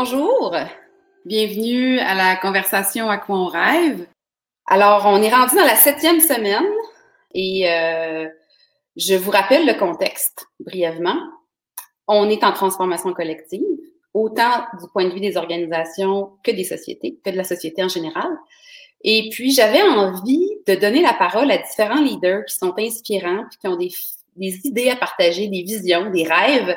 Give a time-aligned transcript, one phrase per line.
[0.00, 0.54] Bonjour,
[1.24, 4.06] bienvenue à la conversation à quoi on rêve.
[4.64, 6.70] Alors, on est rendu dans la septième semaine
[7.34, 8.28] et euh,
[8.94, 11.18] je vous rappelle le contexte brièvement.
[12.06, 13.60] On est en transformation collective,
[14.14, 17.88] autant du point de vue des organisations que des sociétés, que de la société en
[17.88, 18.30] général.
[19.02, 23.58] Et puis, j'avais envie de donner la parole à différents leaders qui sont inspirants, puis
[23.58, 23.90] qui ont des,
[24.36, 26.76] des idées à partager, des visions, des rêves.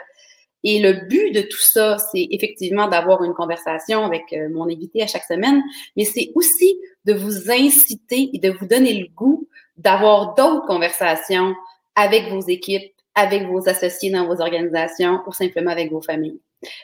[0.64, 5.02] Et le but de tout ça, c'est effectivement d'avoir une conversation avec euh, mon invité
[5.02, 5.62] à chaque semaine,
[5.98, 11.55] mais c'est aussi de vous inciter et de vous donner le goût d'avoir d'autres conversations
[11.95, 16.39] avec vos équipes, avec vos associés dans vos organisations ou simplement avec vos familles.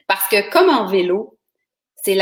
[0.07, 1.37] Parce que comme en vélo,
[2.03, 2.17] c'est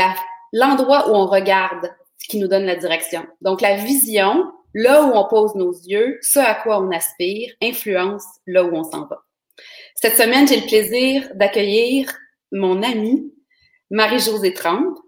[0.52, 1.90] l'endroit où on regarde
[2.28, 3.26] qui nous donne la direction.
[3.40, 8.24] Donc, la vision, là où on pose nos yeux, ce à quoi on aspire, influence
[8.46, 9.25] là où on s'en va.
[9.98, 12.12] Cette semaine, j'ai le plaisir d'accueillir
[12.52, 13.32] mon amie
[13.90, 14.98] Marie-Josée Trempe.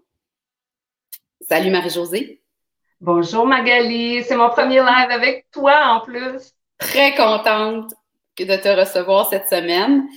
[1.47, 2.41] Salut Marie-Josée.
[2.99, 6.55] Bonjour Magali, c'est mon premier live avec toi en plus.
[6.79, 7.93] Très contente
[8.39, 10.07] de te recevoir cette semaine.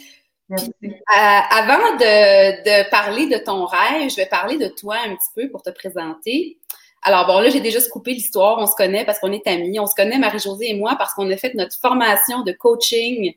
[0.49, 0.73] Merci.
[0.83, 5.31] Euh, avant de, de, parler de ton rêve, je vais parler de toi un petit
[5.37, 6.59] peu pour te présenter.
[7.03, 8.57] Alors bon, là, j'ai déjà coupé l'histoire.
[8.59, 9.79] On se connaît parce qu'on est amis.
[9.79, 13.35] On se connaît, Marie-Josée et moi, parce qu'on a fait notre formation de coaching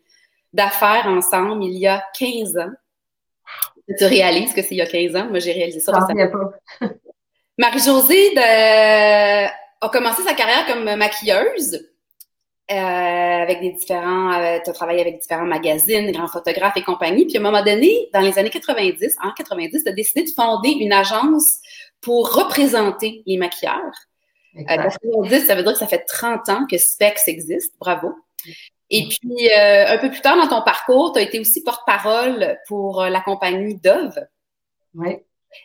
[0.56, 2.72] d'affaires ensemble il y a 15 ans.
[3.98, 5.28] Tu réalises que c'est il y a 15 ans?
[5.30, 5.92] Moi, j'ai réalisé ça.
[7.58, 11.86] Marie-Josée a commencé sa carrière comme maquilleuse.
[12.72, 17.25] Euh, avec des différents, euh, tu as travaillé avec différents magazines, grands photographes et compagnie.
[17.25, 20.31] Puis à un moment donné, dans les années 90, en 90, tu as décidé de
[20.31, 21.59] fonder une agence
[22.02, 23.94] pour représenter les maquilleurs.
[24.58, 27.75] Euh, ça veut dire que ça fait 30 ans que Specs existe.
[27.80, 28.16] Bravo.
[28.89, 32.59] Et puis, euh, un peu plus tard dans ton parcours, tu as été aussi porte-parole
[32.67, 34.19] pour euh, la compagnie Dove.
[34.94, 35.17] Oui.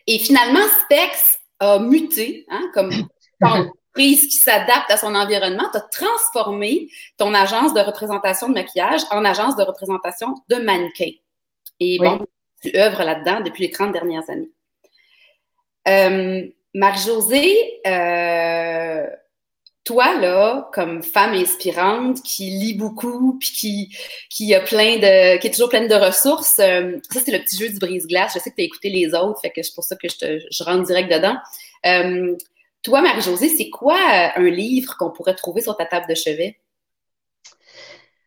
[0.06, 2.90] Et finalement, Specs a muté, hein, comme
[3.42, 5.68] entreprise qui s'adapte à son environnement.
[5.70, 6.88] Tu as transformé
[7.18, 11.10] ton agence de représentation de maquillage en agence de représentation de mannequin.
[11.78, 12.26] Et bon,
[12.62, 14.50] tu œuvres là-dedans depuis les 30 dernières années.
[15.88, 19.06] Euh, Marie-Josée, euh,
[19.90, 23.90] toi, là, comme femme inspirante, qui lit beaucoup, puis
[24.30, 27.56] qui, a plein de, qui est toujours pleine de ressources, euh, ça, c'est le petit
[27.56, 28.34] jeu du brise-glace.
[28.36, 30.38] Je sais que tu as écouté les autres, fait c'est pour ça que je, te,
[30.48, 31.34] je rentre direct dedans.
[31.86, 32.36] Euh,
[32.84, 33.98] toi, Marie-Josée, c'est quoi
[34.36, 36.56] un livre qu'on pourrait trouver sur ta table de chevet?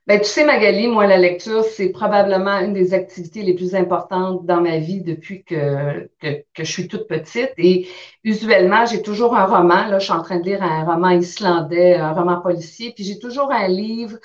[0.05, 4.45] Ben, tu sais, Magali, moi, la lecture, c'est probablement une des activités les plus importantes
[4.45, 7.53] dans ma vie depuis que, que, je suis toute petite.
[7.57, 7.87] Et
[8.25, 9.87] usuellement, j'ai toujours un roman.
[9.87, 12.91] Là, je suis en train de lire un roman islandais, un roman policier.
[12.93, 14.17] Puis j'ai toujours un livre,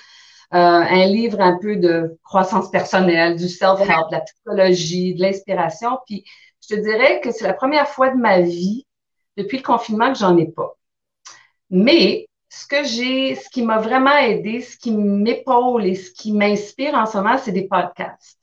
[0.53, 5.99] euh, un livre un peu de croissance personnelle, du self-help, de la psychologie, de l'inspiration.
[6.07, 6.25] Puis
[6.61, 8.85] je te dirais que c'est la première fois de ma vie,
[9.37, 10.77] depuis le confinement, que j'en ai pas.
[11.71, 16.33] Mais ce que j'ai, ce qui m'a vraiment aidé, ce qui m'épaule et ce qui
[16.33, 18.39] m'inspire en ce moment, c'est des podcasts.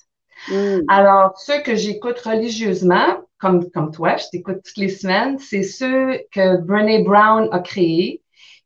[0.49, 0.81] Mm.
[0.87, 6.19] Alors, ceux que j'écoute religieusement, comme, comme toi, je t'écoute toutes les semaines, c'est ceux
[6.31, 8.21] que Brené Brown a créés,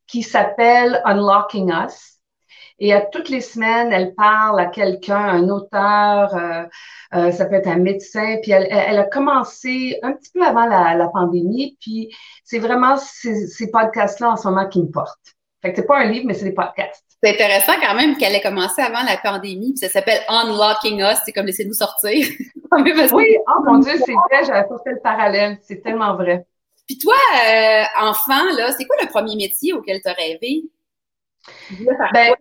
[0.07, 2.08] qui s'appellent Unlocking Us.
[2.79, 6.63] Et à toutes les semaines, elle parle à quelqu'un, un auteur, euh,
[7.13, 8.37] euh, ça peut être un médecin.
[8.41, 11.77] Puis elle, elle, a commencé un petit peu avant la, la pandémie.
[11.81, 12.09] Puis
[12.43, 15.35] c'est vraiment ces, ces podcasts-là en ce moment qui me portent.
[15.61, 17.03] Fait que c'est pas un livre, mais c'est des podcasts.
[17.21, 21.17] C'est intéressant quand même qu'elle ait commencé avant la pandémie, puis ça s'appelle Unlocking Us,
[21.25, 22.13] c'est comme laissez-nous sortir.
[22.71, 26.45] oui, oh mon Dieu, c'est vrai, j'avais pas fait le parallèle, c'est tellement vrai.
[26.87, 27.15] Puis toi,
[27.45, 30.63] euh, enfant, là, c'est quoi le premier métier auquel tu as rêvé?
[32.13, 32.33] Ben,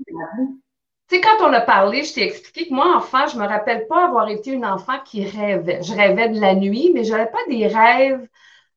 [1.09, 3.87] tu sais, quand on a parlé, je t'ai expliqué que moi, enfant, je me rappelle
[3.87, 5.83] pas avoir été une enfant qui rêvait.
[5.83, 8.27] Je rêvais de la nuit, mais je n'avais pas des rêves.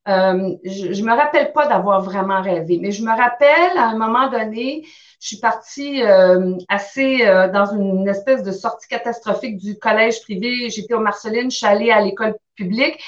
[0.07, 3.97] Euh, je, je me rappelle pas d'avoir vraiment rêvé, mais je me rappelle à un
[3.97, 4.83] moment donné,
[5.19, 10.69] je suis partie euh, assez euh, dans une espèce de sortie catastrophique du collège privé.
[10.71, 12.99] J'étais au Marceline, je suis allée à l'école publique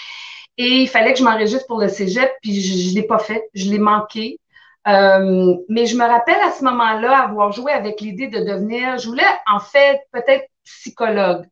[0.58, 3.50] et il fallait que je m'enregistre pour le cégep, puis je, ne l'ai pas fait,
[3.56, 4.40] je l'ai manqué.
[4.88, 9.08] Euh, mais je me rappelle à ce moment-là avoir joué avec l'idée de devenir, je
[9.08, 11.46] voulais en fait peut-être psychologue.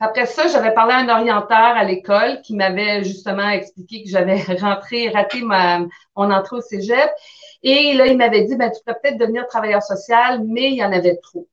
[0.00, 4.42] Après ça, j'avais parlé à un orienteur à l'école qui m'avait justement expliqué que j'avais
[4.60, 5.78] rentré, raté ma,
[6.16, 7.10] mon entrée au cégep.
[7.62, 10.84] Et là, il m'avait dit, ben, tu pourrais peut-être devenir travailleur social, mais il y
[10.84, 11.46] en avait trop.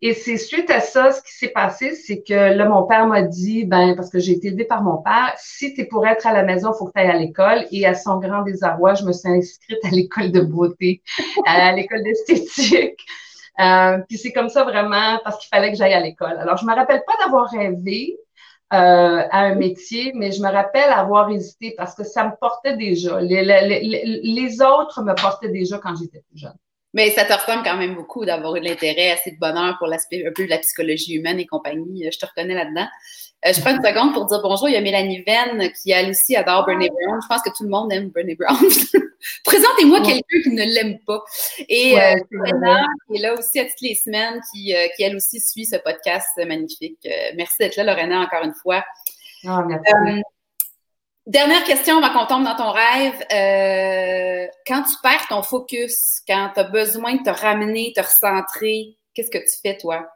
[0.00, 3.22] Et c'est suite à ça, ce qui s'est passé, c'est que là, mon père m'a
[3.22, 6.26] dit, ben, parce que j'ai été élevée par mon père, si tu es pour être
[6.26, 7.66] à la maison, il faut que tu ailles à l'école.
[7.72, 11.02] Et à son grand désarroi, je me suis inscrite à l'école de beauté,
[11.46, 13.00] à l'école d'esthétique.
[13.60, 16.38] Euh, puis c'est comme ça vraiment parce qu'il fallait que j'aille à l'école.
[16.38, 18.16] Alors, je me rappelle pas d'avoir rêvé.
[18.72, 22.76] euh, à un métier, mais je me rappelle avoir hésité parce que ça me portait
[22.76, 23.18] déjà.
[23.20, 26.54] Les, les, autres me portaient déjà quand j'étais plus jeune.
[26.94, 29.88] Mais ça te ressemble quand même beaucoup d'avoir eu de l'intérêt, assez de bonheur pour
[29.88, 32.08] l'aspect un peu de la psychologie humaine et compagnie.
[32.10, 32.86] Je te reconnais là-dedans.
[33.46, 34.68] Euh, je prends une seconde pour dire bonjour.
[34.68, 37.20] Il y a Mélanie Venn qui, elle aussi, adore Bernie Brown.
[37.22, 38.56] Je pense que tout le monde aime Bernie Brown.
[39.44, 41.22] Présentez-moi quelqu'un qui ne l'aime pas.
[41.68, 45.16] Et ouais, euh, qui est là aussi à toutes les semaines, qui, euh, qui, elle
[45.16, 46.98] aussi suit ce podcast magnifique.
[47.06, 48.84] Euh, merci d'être là, Lorena, encore une fois.
[49.44, 50.22] Oh, merci.
[51.28, 53.12] Dernière question avant qu'on tombe dans ton rêve.
[54.66, 59.30] quand tu perds ton focus, quand tu as besoin de te ramener, te recentrer, qu'est-ce
[59.30, 60.08] que tu fais, toi?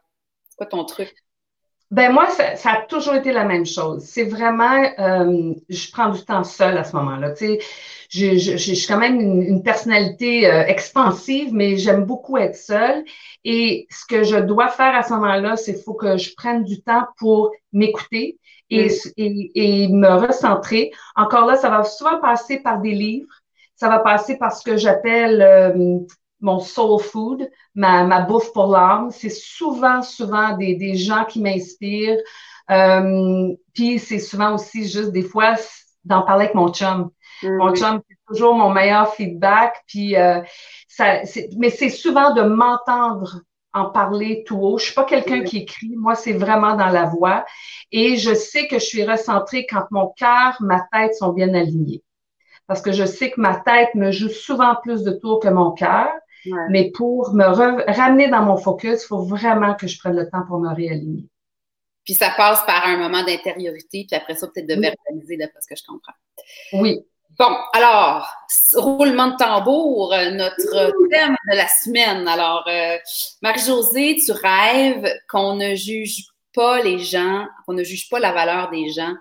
[0.49, 1.13] C'est quoi ton truc?
[1.91, 4.03] Ben moi, ça, a toujours été la même chose.
[4.03, 7.31] C'est vraiment, euh, je prends du temps seul à ce moment-là.
[7.31, 7.59] Tu sais,
[8.09, 13.03] je, je, je, suis quand même une, personnalité euh, expansive, mais j'aime beaucoup être seule.
[13.43, 16.81] Et ce que je dois faire à ce moment-là, c'est faut que je prenne du
[16.81, 18.39] temps pour m'écouter
[18.71, 19.11] et, mm.
[19.17, 19.51] et,
[19.83, 20.91] et, me recentrer.
[21.15, 23.29] Encore là, ça va souvent passer par des livres.
[23.75, 25.99] Ça va passer par ce que j'appelle euh,
[26.43, 29.09] mon soul food, ma, ma bouffe pour l'âme.
[29.11, 32.19] C'est souvent, souvent des, des gens qui m'inspirent.
[32.69, 35.55] Euh, puis c'est souvent aussi juste des fois
[36.03, 37.09] d'en parler avec mon chum.
[37.41, 37.57] Mm-hmm.
[37.57, 39.83] Mon chum, c'est toujours mon meilleur feedback.
[39.87, 40.41] Puis euh,
[40.87, 41.21] ça,
[41.57, 43.41] mais c'est souvent de m'entendre
[43.73, 44.77] en parler tout haut.
[44.77, 45.45] Je suis pas quelqu'un mm-hmm.
[45.45, 45.95] qui écrit.
[45.95, 47.45] Moi, c'est vraiment dans la voix.
[47.91, 52.03] Et je sais que je suis recentrée quand mon cœur, ma tête sont bien alignés.
[52.67, 55.71] Parce que je sais que ma tête me joue souvent plus de tours que mon
[55.71, 56.09] cœur.
[56.69, 60.45] Mais pour me ramener dans mon focus, il faut vraiment que je prenne le temps
[60.47, 61.25] pour me réaligner.
[62.05, 65.67] Puis ça passe par un moment d'intériorité, puis après ça, peut-être de verbaliser, d'après ce
[65.67, 66.13] que je comprends.
[66.73, 67.05] Oui.
[67.39, 68.29] Bon, alors,
[68.75, 72.27] roulement de tambour, euh, notre thème de la semaine.
[72.27, 72.97] Alors, euh,
[73.41, 78.69] Marie-Josée, tu rêves qu'on ne juge pas les gens, qu'on ne juge pas la valeur
[78.69, 79.13] des gens,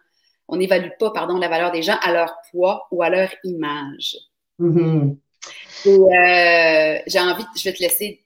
[0.48, 4.18] on n'évalue pas, pardon, la valeur des gens à leur poids ou à leur image.
[4.60, 5.16] Mm-hmm.
[5.86, 8.24] Euh, j'ai envie, je vais te laisser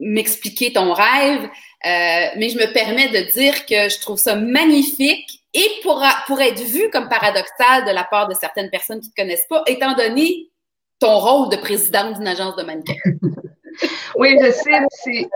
[0.00, 5.44] m'expliquer ton rêve, euh, mais je me permets de dire que je trouve ça magnifique
[5.54, 9.12] et pour, pour être vu comme paradoxal de la part de certaines personnes qui ne
[9.12, 10.50] te connaissent pas, étant donné
[10.98, 12.94] ton rôle de présidente d'une agence de mannequins.
[14.16, 15.26] oui, je sais,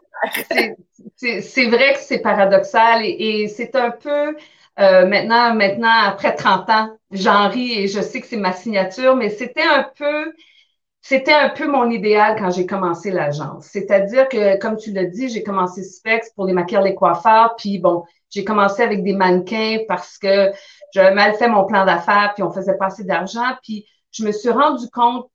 [1.40, 4.36] c'est vrai que c'est paradoxal et, et c'est un peu
[4.78, 9.16] euh, maintenant, maintenant, après 30 ans, j'en ris et je sais que c'est ma signature,
[9.16, 10.32] mais c'était un peu
[11.08, 13.64] c'était un peu mon idéal quand j'ai commencé l'agence.
[13.64, 17.78] C'est-à-dire que, comme tu l'as dit, j'ai commencé Specs pour les maquilleurs, les coiffeurs, puis
[17.78, 20.52] bon, j'ai commencé avec des mannequins parce que
[20.92, 24.32] j'avais mal fait mon plan d'affaires, puis on faisait pas assez d'argent, puis je me
[24.32, 25.30] suis rendu compte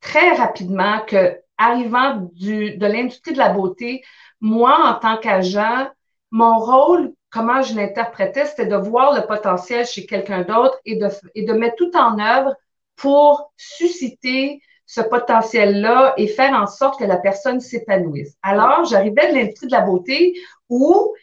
[0.00, 4.04] très rapidement que, arrivant du, de l'industrie de la beauté,
[4.40, 5.88] moi, en tant qu'agent,
[6.30, 11.08] mon rôle, comment je l'interprétais, c'était de voir le potentiel chez quelqu'un d'autre et de,
[11.34, 12.54] et de mettre tout en œuvre
[12.94, 18.36] pour susciter ce potentiel-là et faire en sorte que la personne s'épanouisse.
[18.42, 20.34] Alors, j'arrivais de l'industrie de la beauté
[20.68, 21.14] où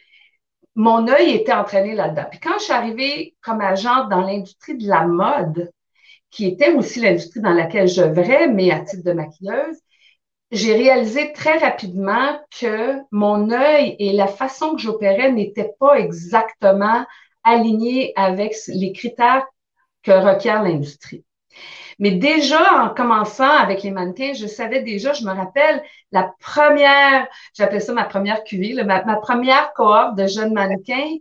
[0.74, 2.26] mon œil était entraîné là-dedans.
[2.30, 5.70] Puis quand je suis arrivée comme agente dans l'industrie de la mode,
[6.30, 9.78] qui était aussi l'industrie dans laquelle je j'œuvrais, mais à titre de maquilleuse,
[10.50, 17.04] j'ai réalisé très rapidement que mon œil et la façon que j'opérais n'étaient pas exactement
[17.44, 19.46] alignés avec les critères
[20.02, 21.24] que requiert l'industrie.
[21.98, 25.82] Mais déjà, en commençant avec les mannequins, je savais déjà, je me rappelle,
[26.12, 31.16] la première, j'appelais ça ma première QV, ma, première cohorte de jeunes mannequins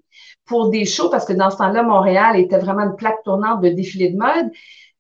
[0.46, 3.70] pour des shows, parce que dans ce temps-là, Montréal était vraiment une plaque tournante de
[3.70, 4.52] défilé de mode.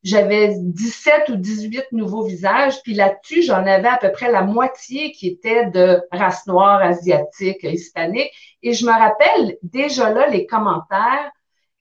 [0.03, 5.13] J'avais 17 ou 18 nouveaux visages, puis là-dessus, j'en avais à peu près la moitié
[5.13, 8.31] qui était de race noire, asiatique, hispanique.
[8.61, 11.31] Et je me rappelle déjà là les commentaires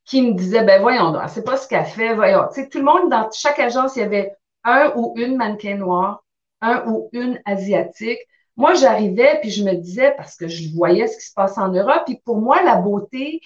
[0.04, 2.48] qui me disait, ben voyons, c'est pas ce qu'elle fait, voyons.
[2.52, 4.32] Tu sais, tout le monde, dans chaque agence, il y avait
[4.64, 6.24] un ou une mannequin noir,
[6.60, 8.18] un ou une asiatique.
[8.56, 11.68] Moi, j'arrivais, puis je me disais, parce que je voyais ce qui se passe en
[11.68, 13.40] Europe, puis pour moi, la beauté,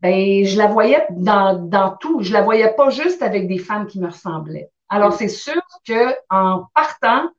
[0.00, 2.22] ben, je la voyais dans, dans tout.
[2.22, 4.70] Je la voyais pas juste avec des femmes qui me ressemblaient.
[4.88, 7.30] Alors, c'est sûr que en partant,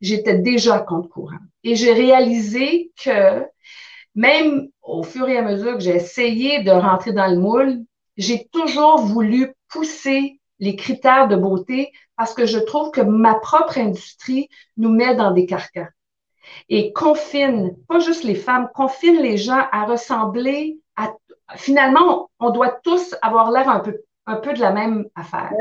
[0.00, 1.38] j'étais déjà à compte courant.
[1.62, 3.46] Et j'ai réalisé que
[4.14, 7.84] même au fur et à mesure que j'ai essayé de rentrer dans le moule,
[8.18, 13.78] j'ai toujours voulu pousser les critères de beauté parce que je trouve que ma propre
[13.78, 15.86] industrie nous met dans des carcans
[16.68, 21.14] et confine, pas juste les femmes, confine les gens à ressembler à.
[21.56, 25.52] Finalement, on doit tous avoir l'air un peu, un peu de la même affaire.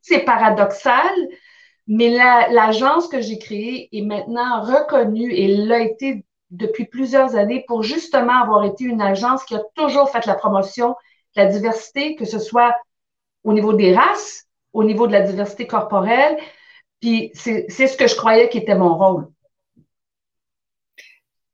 [0.00, 1.12] C'est paradoxal,
[1.86, 7.82] mais l'agence que j'ai créée est maintenant reconnue et l'a été depuis plusieurs années pour
[7.82, 10.94] justement avoir été une agence qui a toujours fait la promotion
[11.38, 12.74] la diversité, que ce soit
[13.44, 16.38] au niveau des races, au niveau de la diversité corporelle.
[17.00, 19.28] Puis c'est ce que je croyais qui était mon rôle.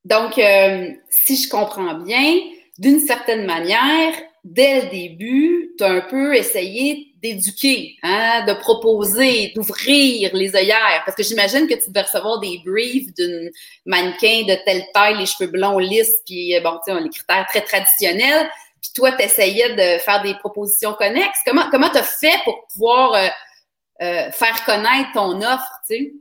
[0.05, 2.39] Donc, euh, si je comprends bien,
[2.79, 9.53] d'une certaine manière, dès le début, tu as un peu essayé d'éduquer, hein, de proposer,
[9.55, 11.03] d'ouvrir les œillères.
[11.07, 13.51] Parce que j'imagine que tu devais recevoir des briefs d'une
[13.87, 17.47] mannequin de telle taille, les cheveux blonds lisses, puis euh, bon, tu sais, les critères
[17.49, 18.51] très traditionnels.
[18.85, 21.39] Puis toi, tu essayais de faire des propositions connexes.
[21.47, 23.29] Comment comment tu as fait pour pouvoir euh,
[24.03, 26.13] euh, faire connaître ton offre, tu sais?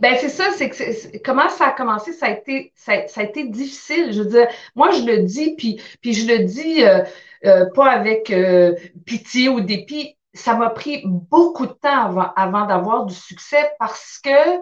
[0.00, 3.44] Ben c'est ça, c'est que comment ça a commencé, ça a été ça, a été
[3.44, 4.12] difficile.
[4.12, 7.02] Je veux dire, moi je le dis puis puis je le dis euh,
[7.46, 8.74] euh, pas avec euh,
[9.06, 10.16] pitié ou dépit.
[10.34, 14.60] Ça m'a pris beaucoup de temps avant, avant d'avoir du succès parce que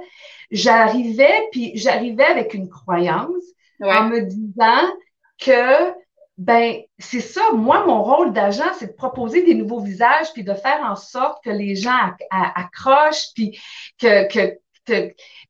[0.50, 3.42] j'arrivais puis j'arrivais avec une croyance
[3.82, 4.92] en me disant
[5.40, 5.92] que
[6.40, 7.52] ben c'est ça.
[7.52, 11.44] Moi mon rôle d'agent c'est de proposer des nouveaux visages puis de faire en sorte
[11.44, 13.60] que les gens accrochent puis
[14.00, 14.56] que que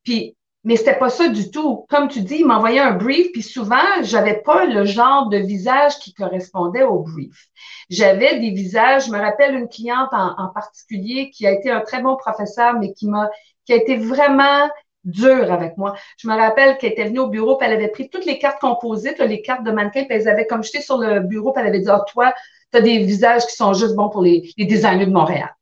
[0.03, 1.87] puis, mais c'était pas ça du tout.
[1.89, 5.99] Comme tu dis, il m'envoyait un brief, puis souvent, j'avais pas le genre de visage
[6.01, 7.47] qui correspondait au brief.
[7.89, 12.03] J'avais des visages, je me rappelle une cliente en, particulier qui a été un très
[12.03, 13.31] bon professeur, mais qui m'a,
[13.65, 14.69] qui a été vraiment
[15.05, 15.95] dur avec moi.
[16.19, 18.61] Je me rappelle qu'elle était venue au bureau, puis elle avait pris toutes les cartes
[18.61, 21.69] composites, les cartes de mannequin, puis elle avait comme jeté sur le bureau, puis elle
[21.69, 22.33] avait dit, ah, toi,
[22.73, 25.55] tu des visages qui sont juste bons pour les, les designers de Montréal.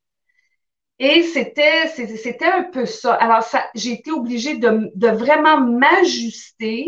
[0.99, 3.14] Et c'était, c'était un peu ça.
[3.14, 6.87] Alors, ça, j'ai été obligée de, de vraiment m'ajuster,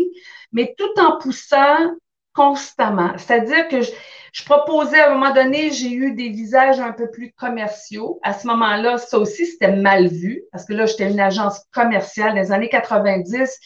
[0.51, 1.95] mais tout en poussant
[2.33, 3.13] constamment.
[3.17, 3.91] C'est-à-dire que je,
[4.31, 8.19] je, proposais à un moment donné, j'ai eu des visages un peu plus commerciaux.
[8.23, 12.35] À ce moment-là, ça aussi, c'était mal vu, parce que là, j'étais une agence commerciale.
[12.35, 13.59] Dans les années 90,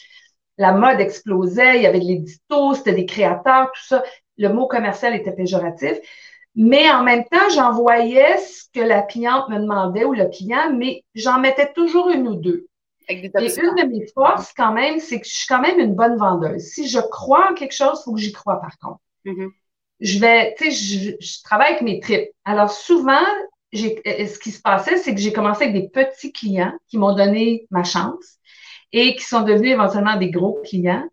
[0.58, 4.02] la mode explosait, il y avait de l'édito, c'était des créateurs, tout ça.
[4.38, 5.98] Le mot commercial était péjoratif.
[6.54, 11.04] Mais en même temps, j'envoyais ce que la cliente me demandait ou le client, mais
[11.14, 12.66] j'en mettais toujours une ou deux.
[13.08, 16.16] Et une de mes forces, quand même, c'est que je suis quand même une bonne
[16.16, 16.62] vendeuse.
[16.62, 19.00] Si je crois en quelque chose, il faut que j'y crois, par contre.
[19.26, 19.50] Mm-hmm.
[20.00, 22.28] Je vais, tu sais, je, travaille avec mes tripes.
[22.44, 23.24] Alors, souvent,
[23.74, 27.14] euh, ce qui se passait, c'est que j'ai commencé avec des petits clients qui m'ont
[27.14, 28.38] donné ma chance
[28.92, 31.04] et qui sont devenus éventuellement des gros clients.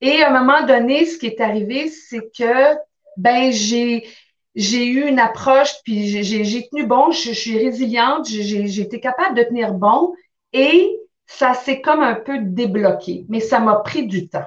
[0.00, 2.76] Et à un moment donné, ce qui est arrivé, c'est que,
[3.16, 4.06] ben, j'ai,
[4.54, 9.42] j'ai eu une approche, puis j'ai tenu bon, je, suis résiliente, j'ai été capable de
[9.42, 10.14] tenir bon
[10.52, 14.46] et ça s'est comme un peu débloqué, mais ça m'a pris du temps.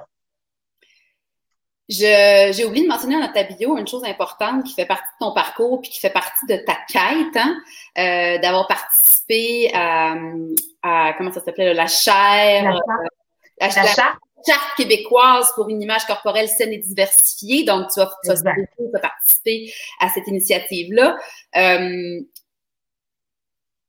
[1.90, 5.34] J'ai oublié de mentionner dans ta bio une chose importante qui fait partie de ton
[5.34, 7.56] parcours puis qui fait partie de ta quête, hein,
[7.98, 10.14] euh, d'avoir participé à,
[11.18, 12.64] comment ça s'appelait, la chaire.
[13.60, 13.70] La, euh, la,
[14.46, 17.64] charte québécoise pour une image corporelle saine et diversifiée.
[17.64, 21.18] Donc, tu as, tu as, participé à cette initiative-là.
[21.56, 22.20] Euh,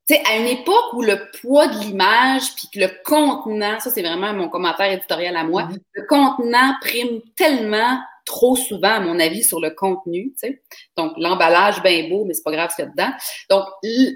[0.09, 4.33] à une époque où le poids de l'image puis que le contenant, ça c'est vraiment
[4.33, 5.79] mon commentaire éditorial à moi, mm-hmm.
[5.93, 10.31] le contenant prime tellement trop souvent, à mon avis, sur le contenu.
[10.33, 10.61] Tu sais.
[10.97, 13.15] Donc, l'emballage, bien beau, mais c'est pas grave ce qu'il y a dedans.
[13.49, 13.65] Donc,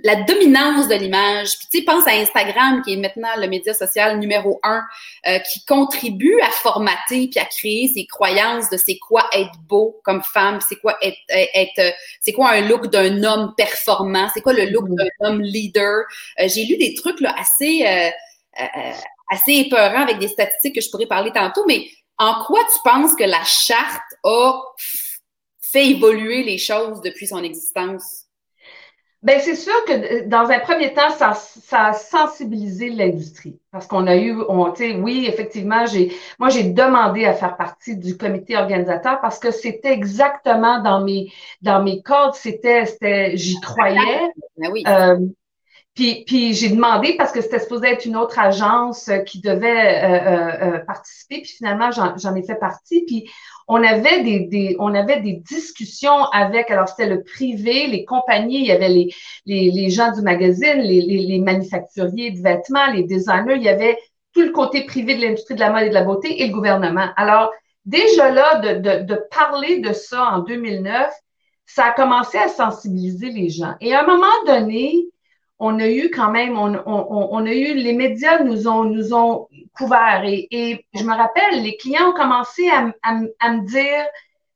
[0.03, 1.50] la dominance de l'image.
[1.57, 4.83] Puis, tu sais, pense à Instagram, qui est maintenant le média social numéro un,
[5.27, 10.00] euh, qui contribue à formater puis à créer ces croyances de c'est quoi être beau
[10.03, 14.53] comme femme, c'est quoi être, être c'est quoi un look d'un homme performant, c'est quoi
[14.53, 14.95] le look mm-hmm.
[14.95, 16.03] d'un homme leader.
[16.39, 18.09] Euh, j'ai lu des trucs là assez euh,
[19.31, 23.15] assez épeurants avec des statistiques que je pourrais parler tantôt, mais en quoi tu penses
[23.15, 24.62] que la charte a
[25.72, 28.25] fait évoluer les choses depuis son existence?
[29.25, 33.60] Bien, c'est sûr que dans un premier temps, ça, ça a sensibilisé l'industrie.
[33.72, 38.17] Parce qu'on a eu, on, oui, effectivement, j'ai, moi, j'ai demandé à faire partie du
[38.17, 41.31] comité organisateur parce que c'était exactement dans mes,
[41.63, 44.29] dans mes codes, c'était, c'était, j'y croyais.
[44.57, 44.84] Ben oui.
[44.88, 45.17] Euh,
[45.96, 50.75] puis, j'ai demandé parce que c'était supposé être une autre agence euh, qui devait euh,
[50.75, 51.40] euh, participer.
[51.42, 53.06] Puis finalement, j'en ai fait partie.
[53.06, 53.30] Puis
[53.70, 58.60] on avait des, des, on avait des discussions avec, alors c'était le privé, les compagnies,
[58.60, 59.14] il y avait les,
[59.46, 63.70] les, les gens du magazine, les, les, les, manufacturiers de vêtements, les designers, il y
[63.70, 63.98] avait
[64.34, 66.54] tout le côté privé de l'industrie de la mode et de la beauté et le
[66.54, 67.08] gouvernement.
[67.16, 67.52] Alors,
[67.86, 71.10] déjà là, de, de, de parler de ça en 2009,
[71.66, 73.75] ça a commencé à sensibiliser les gens.
[73.80, 75.08] Et à un moment donné,
[75.59, 79.47] on a eu quand même, on, a eu, les médias nous ont, nous ont
[79.77, 84.05] couverts et, je me rappelle, les clients ont commencé à, me dire,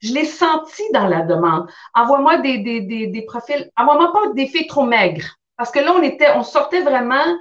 [0.01, 1.69] je l'ai senti dans la demande.
[1.93, 5.37] Envoie-moi des profils, envoie-moi pas des filles trop maigres.
[5.57, 7.37] Parce que là, on était, on sortait vraiment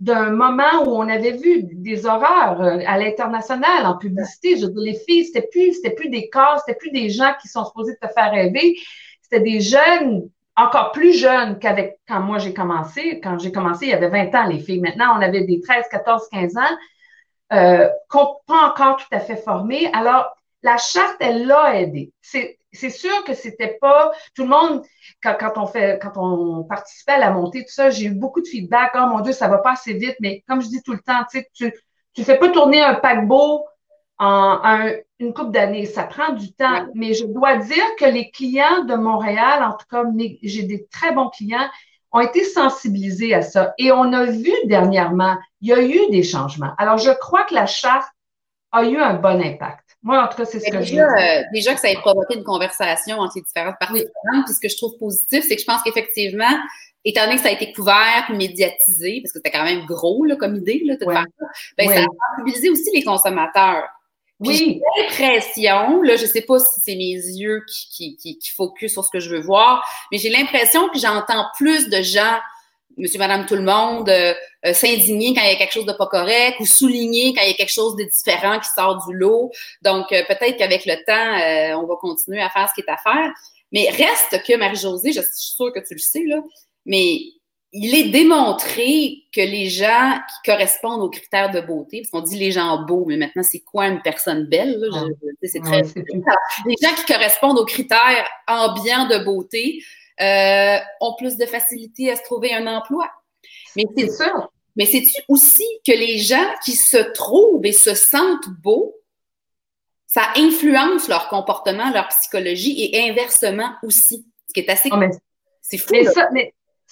[0.00, 4.56] d'un moment où on avait vu des horreurs euh, à l'international, en publicité.
[4.56, 7.32] Je veux dire, les filles, c'était plus, c'était plus des corps, c'était plus des gens
[7.40, 8.76] qui sont supposés te faire rêver
[9.30, 10.28] c'était des jeunes
[10.64, 13.20] encore plus jeunes qu'avec quand moi j'ai commencé.
[13.20, 14.80] Quand j'ai commencé, il y avait 20 ans, les filles.
[14.80, 16.76] Maintenant, on avait des 13, 14, 15 ans,
[17.52, 19.90] euh, pas encore tout à fait formés.
[19.92, 22.12] Alors, la charte, elle l'a aidé.
[22.20, 24.82] C'est, c'est sûr que c'était pas tout le monde
[25.22, 28.40] quand, quand, on fait quand on participait à la montée tout ça j'ai eu beaucoup
[28.40, 30.92] de feedback oh mon dieu ça va pas assez vite mais comme je dis tout
[30.92, 31.72] le temps tu sais tu
[32.14, 33.64] tu fais pas tourner un paquebot
[34.20, 35.86] en une couple d'années.
[35.86, 36.86] Ça prend du temps.
[36.94, 40.04] Mais je dois dire que les clients de Montréal, en tout cas,
[40.42, 41.68] j'ai des très bons clients,
[42.12, 43.72] ont été sensibilisés à ça.
[43.78, 46.72] Et on a vu dernièrement, il y a eu des changements.
[46.76, 48.08] Alors, je crois que la charte
[48.72, 49.84] a eu un bon impact.
[50.02, 52.34] Moi, en tout cas, c'est ce que déjà, je euh, déjà que ça ait provoqué
[52.34, 54.06] une conversation entre les différentes parties
[54.46, 56.58] Puis ce que je trouve positif, c'est que je pense qu'effectivement,
[57.04, 60.36] étant donné que ça a été couvert médiatisé, parce que c'était quand même gros là,
[60.36, 61.46] comme idée là, de faire ça,
[61.76, 63.84] ben, ça a sensibilisé aussi les consommateurs
[64.40, 64.56] oui.
[64.56, 69.04] J'ai l'impression, là, je sais pas si c'est mes yeux qui, qui, qui, focus sur
[69.04, 72.38] ce que je veux voir, mais j'ai l'impression que j'entends plus de gens,
[72.96, 74.32] monsieur, madame, tout le monde, euh,
[74.64, 77.48] euh, s'indigner quand il y a quelque chose de pas correct ou souligner quand il
[77.48, 79.50] y a quelque chose de différent qui sort du lot.
[79.82, 82.96] Donc, euh, peut-être qu'avec le temps, on va continuer à faire ce qui est à
[82.96, 83.30] faire.
[83.72, 86.38] Mais reste que, Marie-Josée, je suis sûre que tu le sais, là,
[86.86, 87.20] mais
[87.72, 92.38] il est démontré que les gens qui correspondent aux critères de beauté, parce qu'on dit
[92.38, 94.76] les gens beaux, mais maintenant, c'est quoi une personne belle?
[94.80, 95.04] Là?
[95.42, 95.82] c'est très...
[95.82, 99.82] les gens qui correspondent aux critères ambiants de beauté
[100.20, 103.08] euh, ont plus de facilité à se trouver un emploi.
[103.76, 104.50] Mais c'est sûr.
[104.74, 108.96] Mais c'est-tu aussi que les gens qui se trouvent et se sentent beaux,
[110.06, 114.88] ça influence leur comportement, leur psychologie et inversement aussi, ce qui est assez...
[114.92, 114.98] Oh,
[115.62, 115.92] c'est fou.
[115.92, 116.28] Mais ça,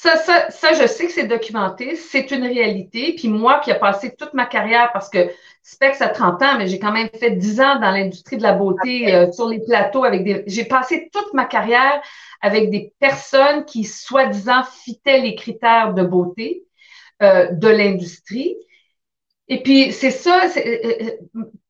[0.01, 3.15] ça, ça, je sais que c'est documenté, c'est une réalité.
[3.17, 5.29] Puis moi qui ai passé toute ma carrière, parce que
[5.63, 8.53] Specs a 30 ans, mais j'ai quand même fait 10 ans dans l'industrie de la
[8.53, 10.45] beauté euh, sur les plateaux avec des.
[10.47, 12.01] J'ai passé toute ma carrière
[12.41, 16.63] avec des personnes qui, soi-disant, fitaient les critères de beauté
[17.21, 18.57] euh, de l'industrie.
[19.51, 21.11] Et puis, c'est ça, euh, euh,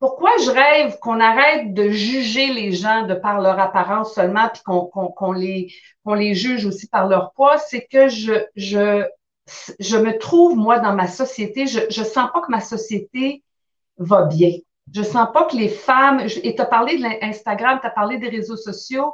[0.00, 4.62] pourquoi je rêve qu'on arrête de juger les gens de par leur apparence seulement, puis
[4.64, 5.72] qu'on les,
[6.04, 9.04] qu'on les juge aussi par leur poids, c'est que je, je,
[9.78, 13.44] je me trouve, moi, dans ma société, je, je sens pas que ma société
[13.96, 14.52] va bien.
[14.92, 18.18] Je sens pas que les femmes, et tu as parlé de l'Instagram, tu as parlé
[18.18, 19.12] des réseaux sociaux.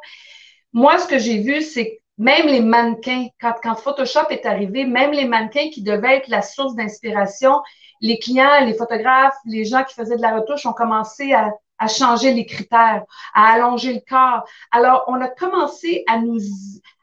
[0.72, 5.12] Moi, ce que j'ai vu, c'est même les mannequins, quand, quand Photoshop est arrivé, même
[5.12, 7.60] les mannequins qui devaient être la source d'inspiration,
[8.04, 11.50] les clients, les photographes, les gens qui faisaient de la retouche ont commencé à,
[11.88, 13.02] changer les critères,
[13.34, 14.44] à allonger le corps.
[14.70, 16.38] Alors, on a commencé à nous,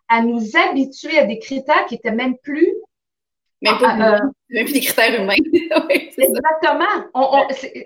[0.07, 2.67] à nous habituer à des critères qui étaient même plus
[3.61, 5.35] même, pas, euh, même plus des critères humains.
[5.89, 6.85] exactement.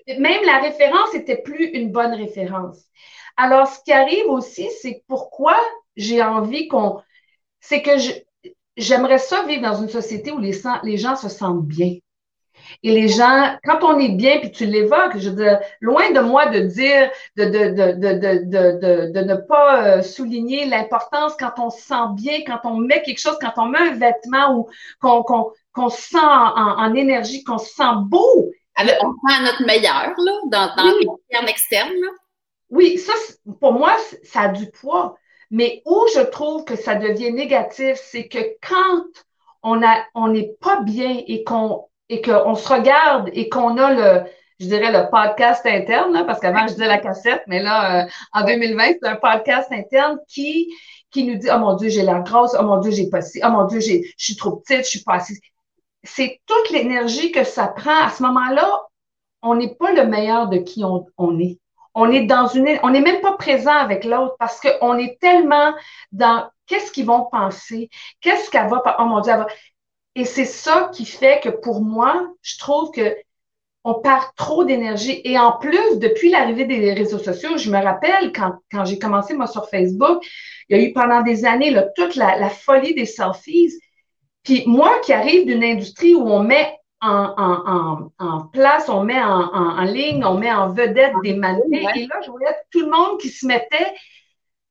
[0.08, 2.86] même la référence n'était plus une bonne référence.
[3.36, 5.58] Alors, ce qui arrive aussi, c'est pourquoi
[5.96, 7.02] j'ai envie qu'on.
[7.60, 7.92] C'est que
[8.78, 11.96] j'aimerais ça vivre dans une société où les, les gens se sentent bien.
[12.84, 16.48] Et les gens, quand on est bien, puis tu l'évoques, je veux loin de moi
[16.48, 22.08] de dire, de, de, de, de ne pas euh, souligner l'importance quand on se sent
[22.14, 24.70] bien, quand on met quelque chose, quand on met un vêtement ou
[25.02, 28.50] qu'on qu'on se sent en, énergie, qu'on se sent beau.
[28.78, 31.08] on sent notre meilleur, là, dans, dans oui.
[31.50, 32.10] externe, là.
[32.70, 33.14] Oui, ça,
[33.60, 35.16] pour moi, ça a du poids.
[35.52, 39.04] Mais où je trouve que ça devient négatif, c'est que quand
[39.64, 43.94] on a, on n'est pas bien et qu'on et qu'on se regarde et qu'on a
[43.94, 48.10] le, je dirais, le podcast interne, parce qu'avant, je disais la cassette, mais là, euh,
[48.34, 50.74] en 2020, c'est un podcast interne qui,
[51.12, 53.42] qui nous dit, oh mon Dieu, j'ai l'air grosse, oh mon Dieu, j'ai pas si,
[53.44, 55.40] oh mon Dieu, j'ai, je suis trop petite, je suis pas assise.
[56.04, 58.06] C'est toute l'énergie que ça prend.
[58.06, 58.82] À ce moment-là,
[59.42, 61.60] on n'est pas le meilleur de qui on, on est.
[61.98, 65.74] On est dans une, on n'est même pas présent avec l'autre parce qu'on est tellement
[66.12, 67.90] dans qu'est-ce qu'ils vont penser,
[68.20, 69.48] qu'est-ce qu'elle va, oh mon Dieu, elle va,
[70.16, 73.16] et c'est ça qui fait que pour moi, je trouve que
[73.88, 75.22] on perd trop d'énergie.
[75.24, 79.36] Et en plus, depuis l'arrivée des réseaux sociaux, je me rappelle quand, quand j'ai commencé,
[79.36, 80.26] moi, sur Facebook,
[80.68, 83.72] il y a eu pendant des années là, toute la, folie des selfies.
[84.44, 89.22] Puis moi qui arrive d'une industrie où on met en, en, en, place, on met
[89.22, 91.94] en, en, ligne, on met en vedette des mannequins.
[91.96, 93.94] Et là, je voyais tout le monde qui se mettait.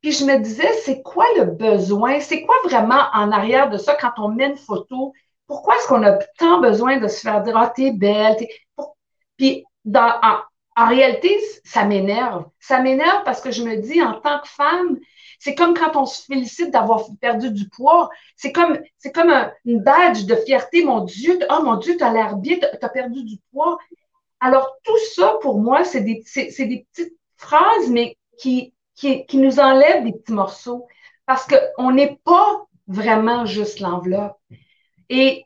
[0.02, 2.18] Puis je me disais, c'est quoi le besoin?
[2.18, 5.12] C'est quoi vraiment en arrière de ça quand on met une photo?
[5.46, 8.36] Pourquoi est-ce qu'on a tant besoin de se faire dire, ah, t'es belle,
[9.36, 10.12] Puis, dans,
[10.76, 12.46] en, réalité, ça m'énerve.
[12.60, 14.98] Ça m'énerve parce que je me dis, en tant que femme,
[15.38, 18.08] c'est comme quand on se félicite d'avoir perdu du poids.
[18.36, 20.84] C'est comme, c'est comme un, une badge de fierté.
[20.84, 23.78] Mon Dieu, oh mon Dieu, tu as l'air bien, tu as perdu du poids.
[24.40, 29.36] Alors, tout ça, pour moi, c'est des, c'est, des petites phrases, mais qui, qui, qui
[29.38, 30.86] nous enlèvent des petits morceaux.
[31.26, 34.38] parce qu'on n'est pas vraiment juste l'enveloppe.
[35.14, 35.44] Et,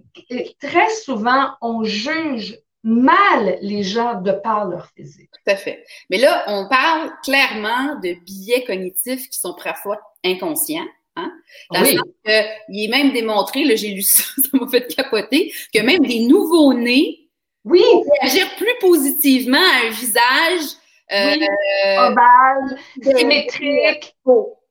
[0.61, 5.31] très souvent, on juge mal les gens de par leur physique.
[5.33, 5.85] Tout à fait.
[6.11, 10.87] Mais là, on parle clairement de biais cognitifs qui sont parfois inconscients.
[11.17, 11.33] Hein?
[11.73, 11.99] Dans oui.
[12.69, 16.21] il est même démontré, là, j'ai lu ça, ça m'a fait capoter, que même des
[16.21, 17.29] nouveaux-nés
[17.65, 17.83] oui.
[18.57, 20.77] plus positivement à un visage
[21.13, 24.15] euh, ovale, symétrique.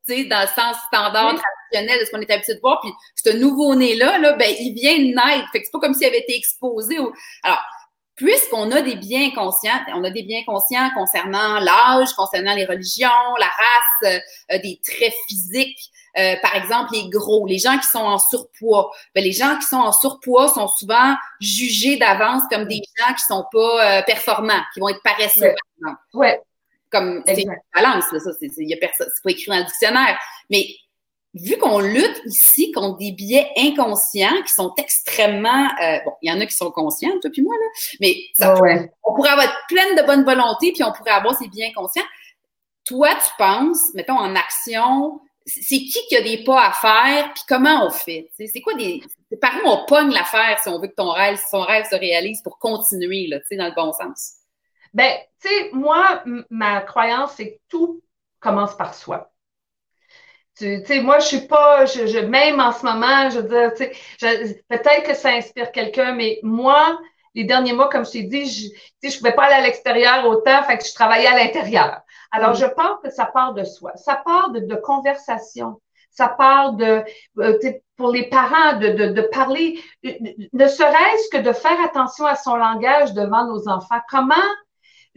[0.08, 2.80] Dans le sens standard, traditionnel de ce qu'on est habitué de voir.
[2.82, 5.50] Puis ce nouveau-né-là, là, ben, il vient de naître.
[5.52, 7.12] Fait que c'est pas comme s'il avait été exposé au...
[7.44, 7.62] Alors,
[8.16, 13.10] puisqu'on a des biens conscients, on a des biens conscients concernant l'âge, concernant les religions,
[13.40, 18.00] la race, euh, des traits physiques, euh, par exemple, les gros, les gens qui sont
[18.00, 18.90] en surpoids.
[19.14, 23.24] Ben, les gens qui sont en surpoids sont souvent jugés d'avance comme des gens qui
[23.24, 25.56] sont pas euh, performants, qui vont être paresseux, ouais.
[25.56, 26.02] par exemple.
[26.14, 26.42] Ouais.
[26.98, 29.66] Comme c'est une balance, là, ça, c'est, y a personne, c'est pas écrit dans le
[29.66, 30.20] dictionnaire.
[30.50, 30.68] Mais
[31.34, 36.34] vu qu'on lutte ici contre des biais inconscients qui sont extrêmement euh, bon, il y
[36.34, 37.68] en a qui sont conscients, toi puis moi là,
[38.00, 38.92] mais ça, ouais.
[39.04, 42.06] on pourrait avoir pleine de bonne volonté puis on pourrait avoir ces biais inconscients.
[42.86, 47.44] Toi, tu penses, mettons en action, c'est qui qui a des pas à faire, puis
[47.48, 48.30] comment on fait?
[48.38, 49.02] C'est quoi des.
[49.42, 52.42] Par où on pogne l'affaire si on veut que ton rêve, son rêve se réalise
[52.42, 54.37] pour continuer, là, dans le bon sens?
[54.98, 58.02] Ben, tu sais, moi, ma croyance, c'est que tout
[58.40, 59.32] commence par soi.
[60.58, 63.86] Tu sais, moi, je suis pas, je, même en ce moment, je veux dire, tu
[64.18, 67.00] sais, peut-être que ça inspire quelqu'un, mais moi,
[67.36, 68.70] les derniers mois, comme je t'ai dit, je,
[69.04, 72.02] ne je pouvais pas aller à l'extérieur autant, fait que je travaillais à l'intérieur.
[72.32, 72.56] Alors, mm.
[72.56, 73.92] je pense que ça part de soi.
[73.98, 75.80] Ça part de, de conversation.
[76.10, 77.04] Ça part de,
[77.38, 77.60] euh,
[77.98, 82.56] pour les parents, de, de, de parler, ne serait-ce que de faire attention à son
[82.56, 84.00] langage devant nos enfants.
[84.10, 84.34] Comment,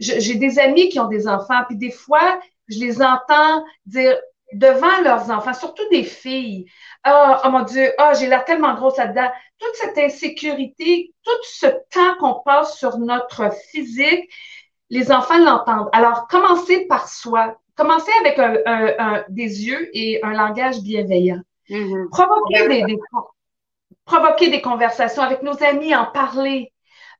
[0.01, 4.17] j'ai des amis qui ont des enfants, puis des fois, je les entends dire
[4.53, 6.65] devant leurs enfants, surtout des filles.
[7.07, 9.29] Oh, oh mon Dieu, oh, j'ai l'air tellement grosse là-dedans.
[9.59, 14.29] Toute cette insécurité, tout ce temps qu'on passe sur notre physique,
[14.89, 15.89] les enfants l'entendent.
[15.93, 17.57] Alors, commencez par soi.
[17.75, 21.39] Commencez avec un, des yeux et un langage bienveillant.
[21.69, 22.09] Mm-hmm.
[22.09, 22.97] Provoquez, des,
[24.05, 26.70] provoquer des conversations avec nos amis, en parler.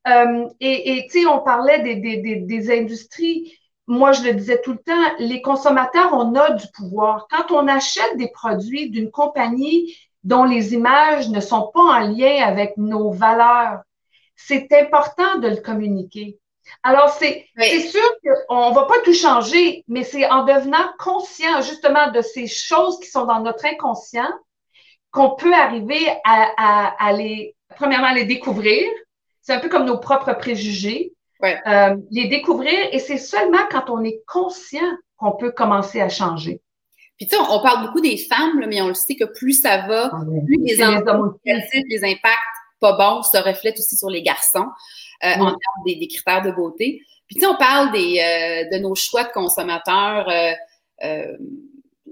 [0.08, 3.58] Euh, et tu sais, on parlait des, des, des, industries.
[3.88, 7.28] Moi, je le disais tout le temps, les consommateurs, on a du pouvoir.
[7.30, 12.44] Quand on achète des produits d'une compagnie dont les images ne sont pas en lien
[12.44, 13.82] avec nos valeurs,
[14.36, 16.40] c'est important de le communiquer.
[16.84, 17.48] Alors, c'est
[17.80, 18.02] sûr
[18.48, 23.00] qu'on ne va pas tout changer, mais c'est en devenant conscient justement de ces choses
[23.00, 24.30] qui sont dans notre inconscient
[25.12, 28.90] qu'on peut arriver à, à, les, premièrement, les découvrir.
[29.42, 31.14] C'est un peu comme nos propres préjugés.
[31.44, 34.80] Euh, les découvrir et c'est seulement quand on est conscient
[35.18, 36.62] qu'on peut commencer à changer.
[37.18, 39.88] Puis tu sais, on, parle beaucoup des femmes, mais on le sait que plus ça
[39.88, 42.38] va, ah plus les, les, les impacts
[42.80, 44.68] pas bons se reflètent aussi sur les garçons.
[45.24, 47.04] Euh, en termes des, critères de beauté.
[47.28, 50.28] Puis tu sais, on parle des, euh, de nos choix de consommateurs.
[51.04, 51.38] Euh,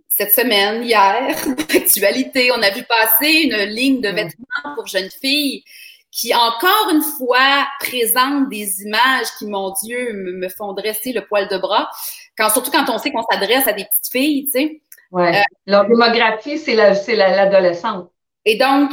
[0.08, 1.36] cette semaine, hier,
[1.76, 5.64] actualité, on a vu passer une ligne de vêtements pour jeunes filles
[6.12, 11.48] qui, encore une fois, présente des images qui, mon Dieu, me, font dresser le poil
[11.48, 11.90] de bras.
[12.38, 14.82] Quand, surtout quand on sait qu'on s'adresse à des petites filles, tu sais.
[15.12, 15.44] Ouais.
[15.66, 18.10] Leur démographie, c'est l'adolescente.
[18.46, 18.92] et donc,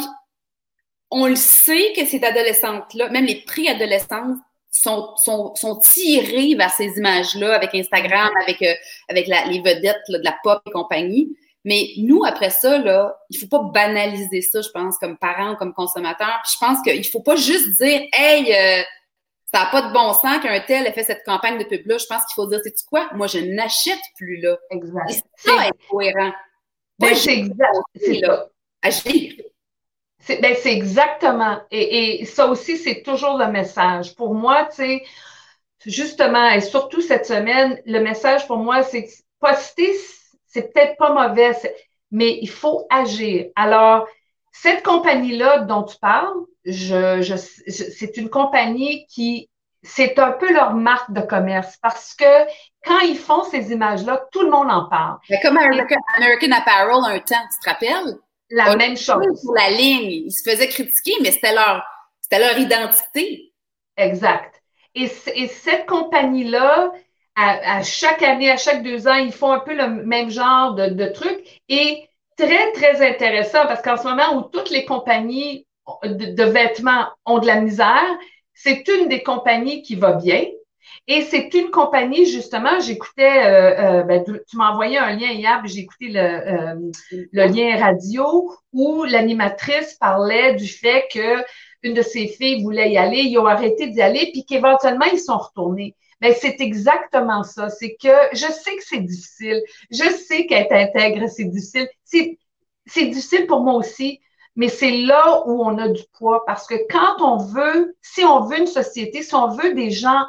[1.10, 4.38] on le sait que ces adolescentes-là, même les préadolescentes,
[4.70, 8.74] sont, sont, sont tirées vers ces images-là avec Instagram, avec, euh,
[9.08, 11.36] avec les vedettes de la pop et compagnie.
[11.66, 15.74] Mais nous, après ça, là, il faut pas banaliser ça, je pense, comme parents, comme
[15.74, 16.40] consommateurs.
[16.44, 18.82] Puis je pense qu'il faut pas juste dire, hey, euh,
[19.52, 21.98] ça n'a pas de bon sens qu'un tel ait fait cette campagne de pub-là.
[21.98, 23.08] Je pense qu'il faut dire, c'est quoi?
[23.14, 24.56] Moi, je n'achète plus là.
[24.70, 25.10] Exact.
[25.10, 26.32] Et ça, être cohérent.
[27.00, 27.76] c'est exact.
[27.96, 28.46] C'est là.
[28.82, 29.32] Agir.
[30.28, 31.58] Ben, c'est exactement.
[31.72, 34.14] Et, et, ça aussi, c'est toujours le message.
[34.14, 35.02] Pour moi, tu sais,
[35.84, 39.08] justement, et surtout cette semaine, le message pour moi, c'est
[39.40, 39.94] poster,
[40.56, 41.52] c'est peut-être pas mauvais,
[42.10, 43.46] mais il faut agir.
[43.56, 44.06] Alors,
[44.52, 49.50] cette compagnie-là dont tu parles, je, je, c'est une compagnie qui,
[49.82, 52.46] c'est un peu leur marque de commerce parce que
[52.84, 55.18] quand ils font ces images-là, tout le monde en parle.
[55.28, 58.18] Mais comme American, American Apparel un temps, tu te rappelles?
[58.48, 59.40] la même chose.
[59.40, 61.84] Sur la ligne, ils se faisaient critiquer, mais c'était leur,
[62.20, 63.52] c'était leur identité.
[63.96, 64.62] Exact.
[64.94, 66.92] Et, et cette compagnie-là,
[67.36, 70.74] à, à, chaque année, à chaque deux ans, ils font un peu le même genre
[70.74, 71.60] de, de trucs.
[71.68, 75.66] Et très, très intéressant parce qu'en ce moment où toutes les compagnies
[76.02, 78.18] de, de, vêtements ont de la misère,
[78.54, 80.44] c'est une des compagnies qui va bien.
[81.08, 85.62] Et c'est une compagnie, justement, j'écoutais, euh, euh, ben, tu m'as envoyé un lien hier,
[85.64, 86.74] j'ai écouté le, euh,
[87.32, 91.44] le lien radio où l'animatrice parlait du fait que
[91.82, 95.20] une de ses filles voulait y aller, ils ont arrêté d'y aller, puis qu'éventuellement, ils
[95.20, 95.94] sont retournés.
[96.20, 97.68] Mais ben, c'est exactement ça.
[97.68, 99.62] C'est que je sais que c'est difficile.
[99.90, 101.88] Je sais qu'être intègre, c'est difficile.
[102.04, 102.38] C'est,
[102.86, 104.20] c'est difficile pour moi aussi,
[104.54, 106.44] mais c'est là où on a du poids.
[106.46, 110.24] Parce que quand on veut, si on veut une société, si on veut des gens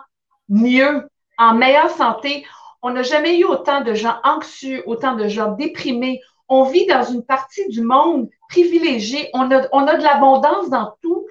[0.49, 2.45] mieux, en meilleure santé.
[2.81, 6.21] On n'a jamais eu autant de gens anxieux, autant de gens déprimés.
[6.47, 9.29] On vit dans une partie du monde privilégiée.
[9.33, 11.27] On a, on a de l'abondance dans tout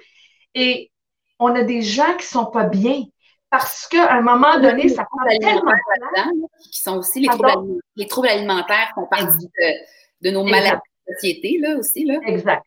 [0.53, 0.91] et
[1.39, 3.03] on a des gens qui sont pas bien
[3.49, 8.07] parce qu'à un moment donné, ça prend tellement de Qui sont aussi les troubles, les
[8.07, 9.49] troubles alimentaires font partie
[10.21, 10.75] de, nos maladies
[11.07, 12.05] de société, là aussi.
[12.05, 12.19] Là.
[12.25, 12.63] Exact.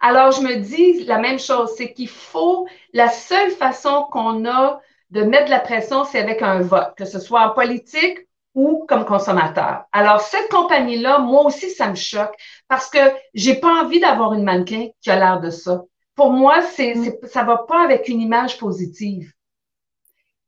[0.00, 4.80] Alors, je me dis la même chose, c'est qu'il faut, la seule façon qu'on a
[5.10, 8.18] de mettre de la pression, c'est avec un vote, que ce soit en politique
[8.54, 9.84] ou comme consommateur.
[9.92, 12.34] Alors, cette compagnie-là, moi aussi, ça me choque
[12.68, 12.98] parce que
[13.34, 15.82] j'ai pas envie d'avoir une mannequin qui a l'air de ça.
[16.14, 17.04] Pour moi, c'est, mm.
[17.04, 19.32] c'est, ça va pas avec une image positive.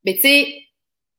[0.07, 0.55] Mais tu sais,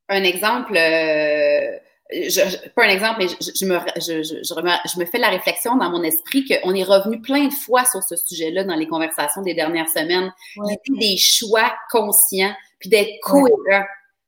[0.09, 1.77] un exemple, euh,
[2.11, 6.03] je, pas un exemple, mais je, me, je, je, me fais la réflexion dans mon
[6.03, 9.89] esprit qu'on est revenu plein de fois sur ce sujet-là dans les conversations des dernières
[9.89, 10.33] semaines.
[10.57, 13.85] A des choix conscients puis d'être cohérent.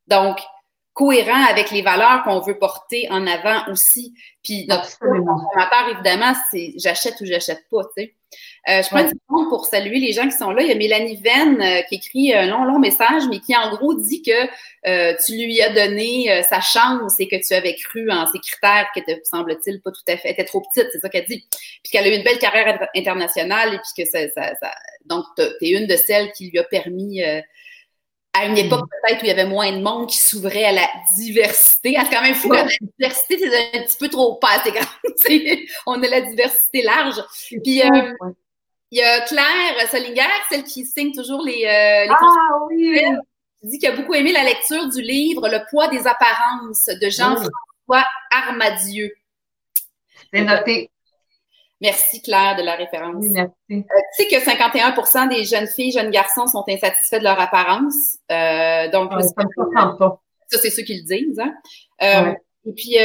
[0.08, 0.40] Donc,
[1.00, 4.14] cohérent avec les valeurs qu'on veut porter en avant aussi.
[4.44, 8.16] Puis notre consommateur, évidemment, c'est j'achète ou j'achète pas, tu sais.
[8.68, 10.62] Euh, je prends une seconde pour saluer les gens qui sont là.
[10.62, 13.74] Il y a Mélanie Venn euh, qui écrit un long, long message, mais qui en
[13.74, 14.32] gros dit que
[14.90, 18.90] euh, tu lui as donné sa chance et que tu avais cru en ses critères
[18.94, 21.46] qui étaient, semble-t-il, pas tout à fait, étaient trop petites, c'est ça qu'elle dit.
[21.50, 24.72] Puis qu'elle a eu une belle carrière internationale et puis que ça, ça, ça
[25.06, 27.24] donc tu es une de celles qui lui a permis
[28.34, 28.90] à une époque mm.
[28.90, 31.96] peut-être où il y avait moins de monde qui s'ouvrait à la diversité.
[32.00, 32.66] C'est quand même fou la
[32.98, 34.86] diversité, c'est un petit peu trop pas assez grand.
[35.86, 37.22] On a la diversité large.
[37.64, 38.14] Puis euh,
[38.92, 43.02] il y a Claire Solinger, celle qui signe toujours les, euh, les Ah oui!
[43.62, 47.10] Qui dit qu'elle a beaucoup aimé la lecture du livre Le poids des apparences de
[47.10, 49.12] Jean-François Armadieu.
[50.34, 50.90] C'est noté.
[51.82, 53.26] Merci Claire de la référence.
[53.30, 53.54] merci.
[53.72, 53.82] Euh,
[54.18, 58.18] tu sais que 51% des jeunes filles, jeunes garçons sont insatisfaits de leur apparence.
[58.32, 61.40] Euh, donc, ah, ça, ça c'est ceux qui le disent.
[61.40, 61.54] Hein?
[62.02, 62.34] Euh,
[62.66, 62.98] et puis,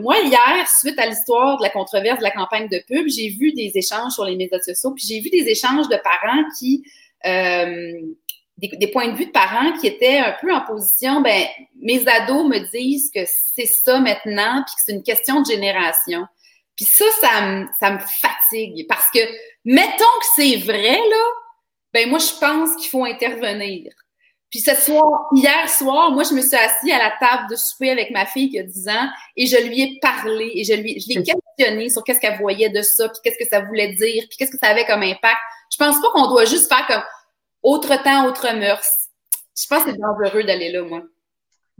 [0.00, 3.52] moi, hier, suite à l'histoire de la controverse de la campagne de pub, j'ai vu
[3.52, 6.82] des échanges sur les médias sociaux, puis j'ai vu des échanges de parents qui,
[7.22, 11.44] des, des, points de vue de parents qui étaient un peu en position, ben,
[11.80, 13.20] mes ados me disent que
[13.54, 16.26] c'est ça maintenant, puis que c'est une question de génération.
[16.76, 19.20] Puis ça, ça me, ça me fatigue parce que,
[19.64, 21.24] mettons que c'est vrai, là,
[21.92, 23.92] ben moi, je pense qu'il faut intervenir.
[24.50, 27.90] Puis ce soir, hier soir, moi, je me suis assise à la table de souper
[27.90, 31.00] avec ma fille qui a 10 ans et je lui ai parlé et je lui
[31.00, 34.24] je l'ai questionné sur qu'est-ce qu'elle voyait de ça, puis qu'est-ce que ça voulait dire,
[34.28, 35.38] puis qu'est-ce que ça avait comme impact.
[35.72, 37.02] Je pense pas qu'on doit juste faire comme
[37.62, 38.86] autre temps, autre mœurs.
[39.58, 41.02] Je pense que c'est dangereux d'aller là, moi.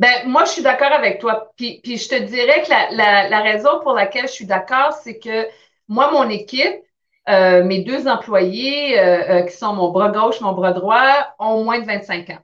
[0.02, 1.52] Ben, moi, je suis d'accord avec toi.
[1.56, 4.94] Puis, puis je te dirais que la, la, la raison pour laquelle je suis d'accord,
[4.94, 5.46] c'est que
[5.86, 6.82] moi, mon équipe,
[7.28, 11.62] euh, mes deux employés, euh, euh, qui sont mon bras gauche, mon bras droit, ont
[11.62, 12.38] moins de 25 ans.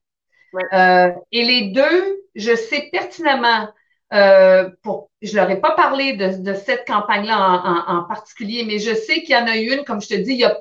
[1.33, 3.68] Et les deux, je sais pertinemment,
[4.85, 8.79] pour, je leur ai pas parlé de, de cette campagne-là en, en, en, particulier, mais
[8.79, 10.57] je sais qu'il y en a une, comme je te dis, il y a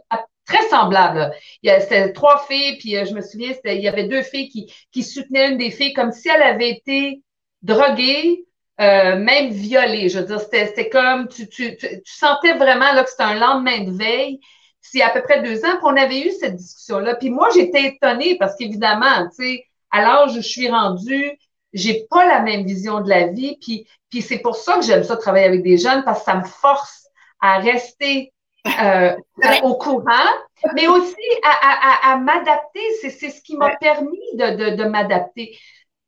[0.47, 1.31] très semblable.
[1.61, 4.23] Il y a, c'était trois filles, puis euh, je me souviens, il y avait deux
[4.23, 4.49] filles
[4.91, 7.21] qui, soutenaient une des filles comme si elle avait été
[7.61, 8.45] droguée,
[8.79, 10.09] euh, même violée.
[10.09, 13.35] Je veux dire, c'était, c'était comme, tu, tu, tu, sentais vraiment là, que c'était un
[13.35, 14.39] lendemain de veille.
[14.81, 17.15] C'est à peu près deux ans qu'on avait eu cette discussion-là.
[17.15, 21.37] Puis moi, j'étais étonnée parce qu'évidemment, tu sais, à l'âge où je suis rendue,
[21.73, 23.57] j'ai pas la même vision de la vie.
[23.61, 26.35] Puis, puis c'est pour ça que j'aime ça travailler avec des jeunes parce que ça
[26.35, 27.07] me force
[27.41, 28.31] à rester
[28.81, 29.15] euh,
[29.63, 30.29] au courant,
[30.75, 32.81] mais aussi à, m'adapter.
[33.01, 35.57] C'est, ce qui m'a permis de, m'adapter.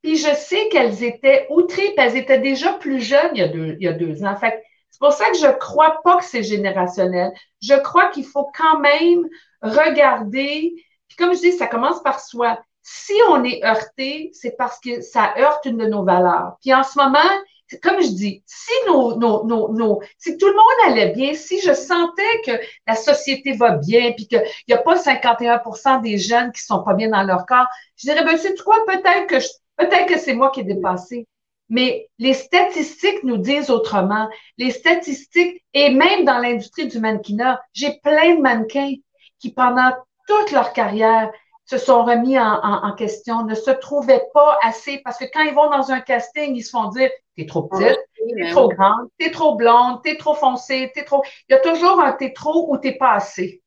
[0.01, 3.49] Puis je sais qu'elles étaient outrées, puis elles étaient déjà plus jeunes il y a
[3.49, 4.35] deux, il y a deux ans.
[4.35, 7.31] Fait c'est pour ça que je crois pas que c'est générationnel.
[7.61, 9.27] Je crois qu'il faut quand même
[9.61, 10.73] regarder.
[11.07, 12.59] Puis comme je dis, ça commence par soi.
[12.81, 16.57] Si on est heurté, c'est parce que ça heurte une de nos valeurs.
[16.61, 17.19] Puis en ce moment,
[17.77, 21.61] comme je dis, si nos, nos, nos, nos, si tout le monde allait bien, si
[21.61, 22.51] je sentais que
[22.87, 26.93] la société va bien, puis qu'il n'y a pas 51% des jeunes qui sont pas
[26.93, 29.37] bien dans leur corps, je dirais, ben, c'est quoi, peut-être que
[29.77, 31.27] peut-être que c'est moi qui ai dépassé.
[31.69, 34.27] Mais les statistiques nous disent autrement.
[34.57, 38.95] Les statistiques, et même dans l'industrie du mannequinat, j'ai plein de mannequins
[39.39, 39.91] qui, pendant
[40.27, 41.31] toute leur carrière,
[41.69, 45.69] se sont remis en, question, ne se trouvaient pas assez parce que quand ils vont
[45.69, 49.29] dans un casting, ils se font dire T'es trop petite, t'es ben trop grande, t'es
[49.29, 51.23] trop blonde, t'es trop foncée, t'es trop.
[51.47, 53.61] Il y a toujours un t'es trop ou t'es pas assez.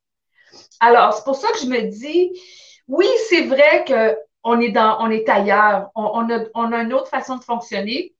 [0.81, 2.37] Alors, c'est pour ça que je me dis,
[2.89, 5.89] oui, c'est vrai qu'on est dans, on est ailleurs.
[5.95, 8.13] On, a, on a une autre façon de fonctionner.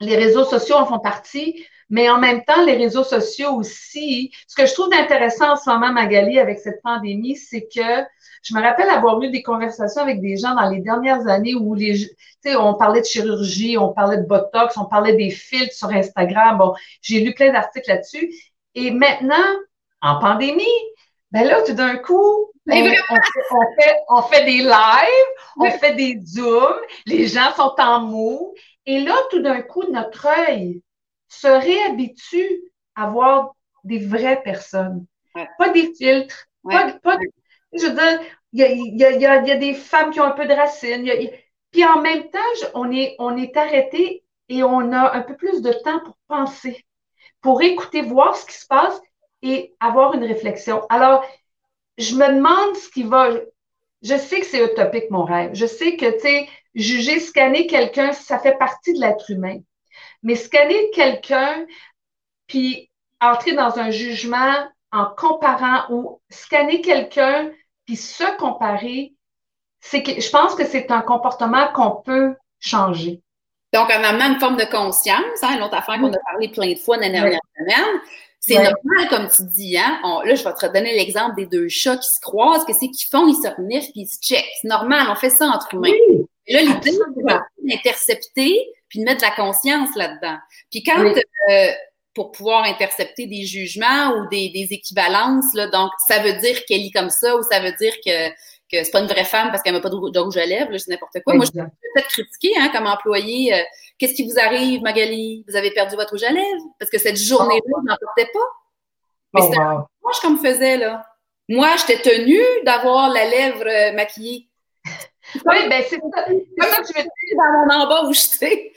[0.00, 4.32] Les réseaux sociaux en font partie, mais en même temps, les réseaux sociaux aussi.
[4.48, 8.04] Ce que je trouve intéressant en ce moment, Magali, avec cette pandémie, c'est que
[8.42, 11.74] je me rappelle avoir eu des conversations avec des gens dans les dernières années où
[11.74, 12.08] les, tu
[12.40, 16.58] sais, on parlait de chirurgie, on parlait de botox, on parlait des filtres sur Instagram.
[16.58, 18.32] Bon, j'ai lu plein d'articles là-dessus.
[18.74, 19.36] Et maintenant,
[20.02, 20.64] en pandémie,
[21.30, 26.80] ben là, tout d'un coup, on, fait, on, fait, des lives, on fait des zooms,
[27.06, 28.54] les gens sont en mots.
[28.86, 30.82] Et là, tout d'un coup, notre œil
[31.28, 32.62] se réhabitue
[32.94, 35.06] à voir des vraies personnes,
[35.58, 36.94] pas des filtres, pas,
[37.72, 38.20] je veux dire,
[38.52, 41.04] il y a, y, a, y a, des femmes qui ont un peu de racines.
[41.70, 45.62] puis en même temps, on est, on est arrêté et on a un peu plus
[45.62, 46.84] de temps pour penser,
[47.40, 49.00] pour écouter, voir ce qui se passe
[49.42, 50.86] et avoir une réflexion.
[50.88, 51.24] Alors,
[51.98, 53.30] je me demande ce qui va.
[54.02, 55.50] Je sais que c'est utopique, mon rêve.
[55.54, 59.58] Je sais que, tu sais, juger, scanner quelqu'un, ça fait partie de l'être humain.
[60.22, 61.66] Mais scanner quelqu'un,
[62.46, 67.50] puis entrer dans un jugement en comparant ou scanner quelqu'un,
[67.86, 69.14] puis se comparer,
[69.80, 73.22] c'est que je pense que c'est un comportement qu'on peut changer.
[73.72, 76.72] Donc, en amenant une forme de conscience, hein, une autre affaire qu'on a parlé plein
[76.72, 78.00] de fois dans les dernières semaines,
[78.40, 80.00] c'est normal, comme tu dis, hein.
[80.24, 82.64] là, je vais te redonner l'exemple des deux chats qui se croisent.
[82.64, 83.26] Qu'est-ce qu'ils font?
[83.26, 84.46] Ils se reniflent puis ils se checkent.
[84.62, 85.90] C'est normal, on fait ça entre humains.
[86.48, 90.36] Là, l'idée, c'est d'intercepter puis de mettre de la conscience là-dedans.
[90.70, 91.04] Puis quand,
[91.50, 91.72] euh,
[92.14, 96.84] pour pouvoir intercepter des jugements ou des, des équivalences, là, donc ça veut dire qu'elle
[96.84, 98.30] est comme ça ou ça veut dire que
[98.70, 100.90] que c'est pas une vraie femme parce qu'elle n'a pas de, rouge à lèvres, c'est
[100.90, 101.34] n'importe quoi.
[101.34, 103.54] Moi, je suis peut-être critiquer hein, comme employé.
[103.54, 103.62] Euh,
[103.98, 105.44] qu'est-ce qui vous arrive, Magali?
[105.48, 106.64] Vous avez perdu votre rouge à lèvres?
[106.78, 107.80] Parce que cette journée-là, oh.
[107.82, 108.48] je n'en portais pas.
[109.34, 109.86] Mais oh, c'était wow.
[110.02, 111.06] moi je me faisais, là.
[111.48, 114.48] Moi, j'étais tenue d'avoir la lèvre euh, maquillée.
[115.44, 116.26] Oui, ben c'est ça.
[116.26, 118.72] C'est ça que je me dis dans mon embauche, tu sais.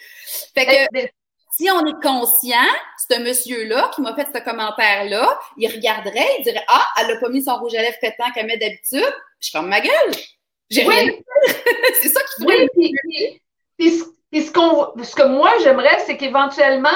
[0.53, 1.09] Fait que, ben,
[1.57, 2.55] si on est conscient,
[3.09, 7.29] ce monsieur-là qui m'a fait ce commentaire-là, il regarderait, il dirait Ah, elle n'a pas
[7.29, 9.13] mis son rouge à lèvres pétant qu'elle met d'habitude.
[9.39, 10.11] Je ferme ma gueule.
[10.69, 11.11] J'ai rien.
[12.01, 13.41] c'est ça qui Oui, puis,
[13.77, 16.89] puis, ce, ce que moi j'aimerais, c'est qu'éventuellement,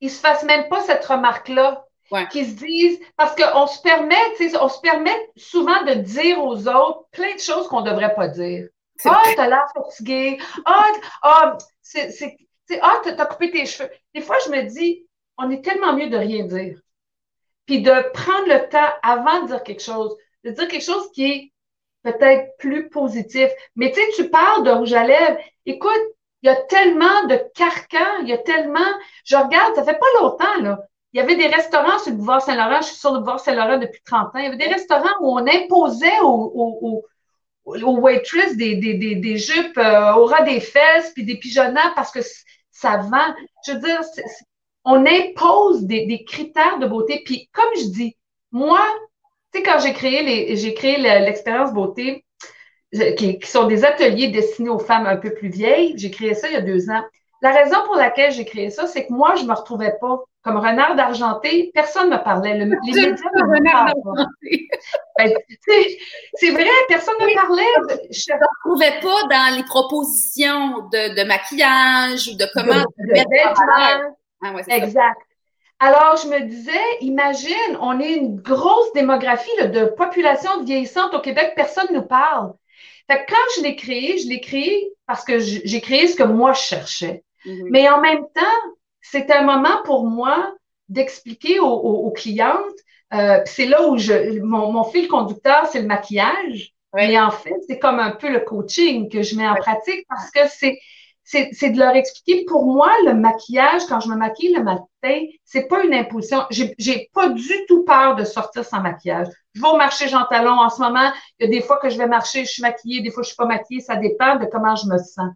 [0.00, 1.84] ils se fassent même pas cette remarque-là.
[2.32, 4.16] Qu'ils se disent, parce qu'on se permet,
[4.60, 8.26] on se permet souvent de dire aux autres plein de choses qu'on ne devrait pas
[8.26, 8.66] dire.
[9.04, 10.38] Ah, oh, t'as l'air fatigué.
[10.64, 10.86] Ah,
[11.24, 12.36] oh, c'est
[12.82, 13.90] ah, t'as coupé tes cheveux.
[14.14, 15.06] Des fois, je me dis,
[15.38, 16.78] on est tellement mieux de rien dire.
[17.66, 21.24] Puis de prendre le temps avant de dire quelque chose, de dire quelque chose qui
[21.24, 21.52] est
[22.02, 23.48] peut-être plus positif.
[23.76, 25.38] Mais tu sais, tu parles de rouge à lèvres.
[25.66, 26.00] Écoute,
[26.42, 28.80] il y a tellement de carcans, il y a tellement.
[29.24, 30.78] Je regarde, ça fait pas longtemps, là.
[31.12, 32.80] Il y avait des restaurants sur le boulevard Saint-Laurent.
[32.82, 34.38] Je suis sur le boulevard Saint-Laurent depuis 30 ans.
[34.38, 37.04] Il y avait des restaurants où on imposait aux,
[37.64, 42.10] waitress des, des, des, des jupes euh, au ras des fesses puis des pigeonnats parce
[42.10, 42.20] que
[42.70, 43.34] ça vend.
[43.66, 44.00] Je veux dire,
[44.84, 47.22] on impose des, critères de beauté.
[47.24, 48.16] Puis, comme je dis,
[48.50, 48.80] moi,
[49.52, 52.24] tu sais, quand j'ai créé les, j'ai créé l'expérience beauté,
[53.16, 56.54] qui, sont des ateliers destinés aux femmes un peu plus vieilles, j'ai créé ça il
[56.54, 57.02] y a deux ans.
[57.42, 60.56] La raison pour laquelle j'ai créé ça, c'est que moi, je me retrouvais pas comme
[60.56, 61.70] renard d'argenté.
[61.74, 62.56] Personne ne me parlait.
[62.56, 63.60] Le, les médias ne me
[65.18, 65.34] ben,
[66.34, 68.08] c'est vrai, personne ne me parlait.
[68.10, 73.90] Je ne retrouvais pas dans les propositions de, de maquillage ou de comment de, de
[74.42, 75.20] ah, exact.
[75.82, 81.54] Alors, je me disais, imagine, on est une grosse démographie de population vieillissante au Québec,
[81.56, 82.52] personne ne nous parle.
[83.10, 86.22] Fait que quand je l'ai créé, je l'ai créé parce que j'ai créé ce que
[86.22, 87.24] moi je cherchais.
[87.44, 87.68] Mm-hmm.
[87.70, 88.60] Mais en même temps,
[89.00, 90.54] c'est un moment pour moi
[90.88, 92.60] d'expliquer aux, clientes.
[93.12, 96.72] Euh, c'est là où je, mon, fil conducteur, c'est le maquillage.
[96.94, 100.30] Mais en fait, c'est comme un peu le coaching que je mets en pratique parce
[100.30, 100.78] que c'est
[101.30, 105.68] c'est de leur expliquer, pour moi, le maquillage, quand je me maquille le matin, c'est
[105.68, 106.44] pas une impulsion.
[106.50, 109.28] J'ai pas du tout peur de sortir sans maquillage.
[109.54, 111.12] Je vais au marché Jean Talon en ce moment.
[111.38, 113.28] Il y a des fois que je vais marcher, je suis maquillée, des fois je
[113.28, 113.80] suis pas maquillée.
[113.80, 115.30] Ça dépend de comment je me sens.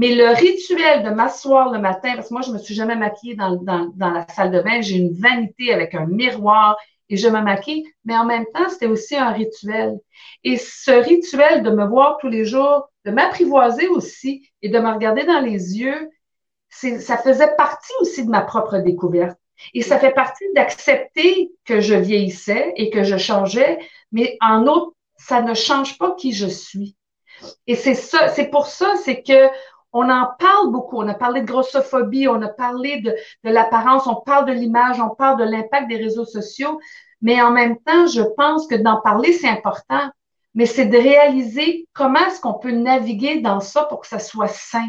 [0.00, 3.34] Mais le rituel de m'asseoir le matin, parce que moi, je me suis jamais maquillée
[3.34, 6.78] dans, dans, la salle de bain, j'ai une vanité avec un miroir
[7.10, 10.00] et je me maquille, mais en même temps, c'était aussi un rituel.
[10.42, 14.90] Et ce rituel de me voir tous les jours, de m'apprivoiser aussi et de me
[14.90, 16.08] regarder dans les yeux,
[16.70, 19.38] ça faisait partie aussi de ma propre découverte.
[19.74, 23.78] Et ça fait partie d'accepter que je vieillissais et que je changeais,
[24.12, 26.96] mais en autre, ça ne change pas qui je suis.
[27.66, 29.48] Et c'est ça, c'est pour ça, c'est que
[29.92, 30.98] on en parle beaucoup.
[30.98, 33.14] On a parlé de grossophobie, on a parlé de,
[33.44, 36.80] de l'apparence, on parle de l'image, on parle de l'impact des réseaux sociaux.
[37.22, 40.10] Mais en même temps, je pense que d'en parler, c'est important.
[40.54, 44.48] Mais c'est de réaliser comment est-ce qu'on peut naviguer dans ça pour que ça soit
[44.48, 44.88] sain.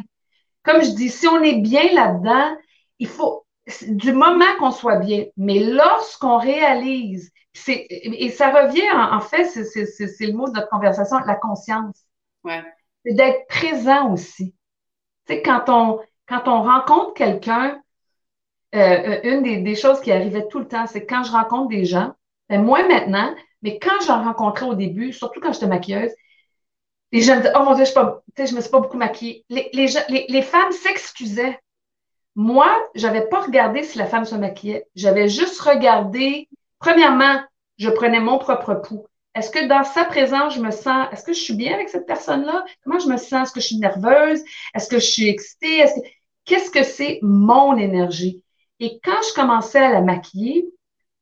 [0.64, 2.56] Comme je dis, si on est bien là-dedans,
[3.00, 3.46] il faut,
[3.88, 7.32] du moment qu'on soit bien, mais lorsqu'on réalise,
[7.68, 12.06] et ça revient, en, fait, c'est le mot de notre conversation, la conscience.
[12.44, 12.64] Ouais.
[13.06, 14.56] C'est d'être présent aussi.
[15.28, 17.82] Tu sais, quand on, quand on rencontre quelqu'un,
[18.74, 21.70] euh, euh, une des, des, choses qui arrivait tout le temps, c'est quand je rencontre
[21.70, 22.14] des gens,
[22.50, 26.12] ben moi maintenant, mais quand j'en rencontrais au début, surtout quand j'étais maquilleuse,
[27.12, 29.46] les gens me disaient, oh mon Dieu, je ne me suis pas beaucoup maquillée.
[29.50, 31.60] Les, les, les, les femmes s'excusaient.
[32.36, 34.88] Moi, j'avais pas regardé si la femme se maquillait.
[34.96, 36.48] J'avais juste regardé,
[36.80, 37.42] premièrement,
[37.78, 39.06] je prenais mon propre pouls.
[39.34, 42.06] Est-ce que dans sa présence, je me sens, est-ce que je suis bien avec cette
[42.06, 42.66] personne-là?
[42.84, 43.48] Comment je me sens?
[43.48, 44.42] Est-ce que je suis nerveuse?
[44.76, 45.86] Est-ce que je suis excitée?
[46.46, 48.44] Qu'est-ce que c'est mon énergie?
[48.80, 50.66] Et quand je commençais à la maquiller,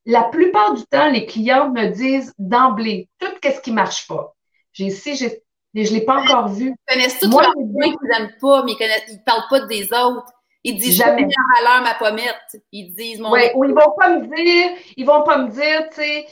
[0.05, 4.33] la plupart du temps, les clientes me disent d'emblée tout ce qui marche pas.
[4.71, 5.43] J'ai ici, j'ai,
[5.73, 6.69] mais je l'ai pas encore vu.
[6.69, 10.31] Ils connaissent tous leurs points qu'ils n'aiment pas, mais ils ne parlent pas des autres.
[10.63, 12.63] Ils disent jamais en valeur ma pommette.
[12.71, 13.31] Ils disent mon.
[13.31, 16.25] Ouais, ou ils vont pas me dire, ils vont pas me dire, tu sais,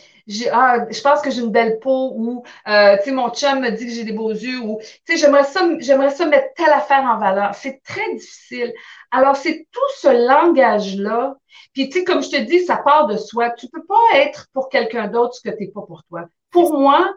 [0.52, 3.70] ah, je pense que j'ai une belle peau ou euh, tu sais mon chum me
[3.70, 6.72] dit que j'ai des beaux yeux ou tu sais j'aimerais ça j'aimerais ça mettre telle
[6.72, 7.56] affaire en valeur.
[7.56, 8.74] C'est très difficile.
[9.12, 11.36] Alors c'est tout ce langage là.
[11.74, 13.52] Puis tu sais comme je te dis ça part de soi.
[13.52, 16.26] Tu peux pas être pour quelqu'un d'autre ce que tu n'es pas pour toi.
[16.52, 17.14] Pour moi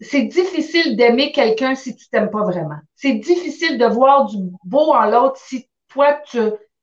[0.00, 2.78] c'est difficile d'aimer quelqu'un si tu t'aimes pas vraiment.
[2.96, 6.38] C'est difficile de voir du beau en l'autre si toi tu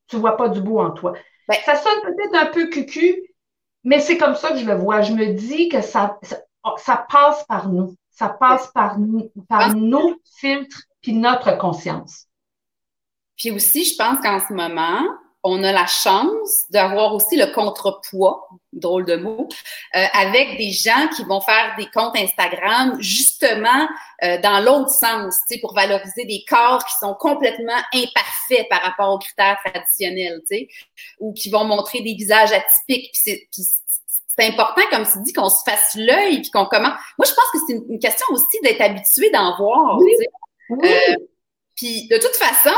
[0.08, 1.14] tu vois pas du beau en toi.
[1.48, 3.31] Ben, ça sonne peut-être un peu cucu,
[3.84, 5.02] mais c'est comme ça que je le vois.
[5.02, 6.20] Je me dis que ça,
[6.78, 7.96] ça, passe par nous.
[8.12, 8.98] Ça passe par,
[9.50, 9.74] par ah.
[9.74, 12.28] nos filtres puis notre conscience.
[13.38, 15.02] Puis aussi, je pense qu'en ce moment,
[15.44, 19.50] on a la chance d'avoir aussi le contrepoids, drôle de mot,
[19.96, 23.88] euh, avec des gens qui vont faire des comptes Instagram justement
[24.24, 28.82] euh, dans l'autre sens, tu sais, pour valoriser des corps qui sont complètement imparfaits par
[28.82, 30.68] rapport aux critères traditionnels, tu sais,
[31.20, 33.12] ou qui vont montrer des visages atypiques.
[33.12, 33.64] Puis
[34.38, 36.94] c'est important, comme tu dis, qu'on se fasse l'œil puis qu'on commence.
[37.18, 39.98] Moi, je pense que c'est une, question aussi d'être habitué d'en voir.
[40.00, 40.30] Tu sais.
[40.72, 41.16] Euh,
[41.76, 42.76] puis de toute façon,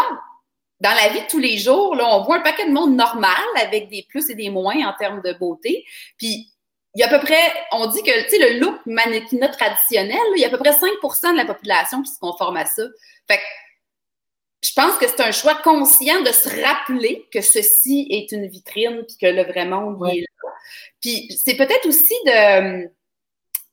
[0.84, 3.42] dans la vie de tous les jours, là, on voit un paquet de monde normal
[3.62, 5.86] avec des plus et des moins en termes de beauté.
[6.18, 6.50] Puis
[6.94, 10.20] il y a à peu près, on dit que, tu sais, le look mannequinat traditionnel,
[10.36, 12.84] il y a à peu près 5% de la population qui se conforme à ça.
[13.30, 13.44] Fait que
[14.62, 19.04] je pense que c'est un choix conscient de se rappeler que ceci est une vitrine
[19.08, 20.50] puis que le vrai monde est là.
[21.00, 22.90] Puis c'est peut-être aussi de.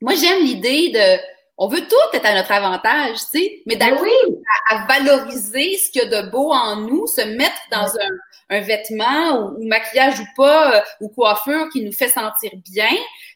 [0.01, 1.21] Moi, j'aime l'idée de
[1.59, 4.40] on veut tout être à notre avantage, tu sais, mais ben d'arriver
[4.71, 9.53] à, valoriser ce qu'il y a de beau en nous, se mettre dans un, vêtement
[9.53, 12.91] ou, maquillage ou pas, euh, ou coiffure qui nous fait sentir bien.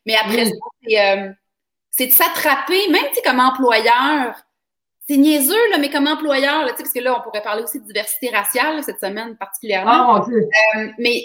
[0.07, 1.31] Mais après, euh,
[1.91, 4.35] c'est de s'attraper, même comme employeur.
[5.07, 7.87] C'est niaiseux, là, mais comme employeur, là, parce que là, on pourrait parler aussi de
[7.87, 10.17] diversité raciale cette semaine particulièrement.
[10.17, 11.25] Ah, euh, mais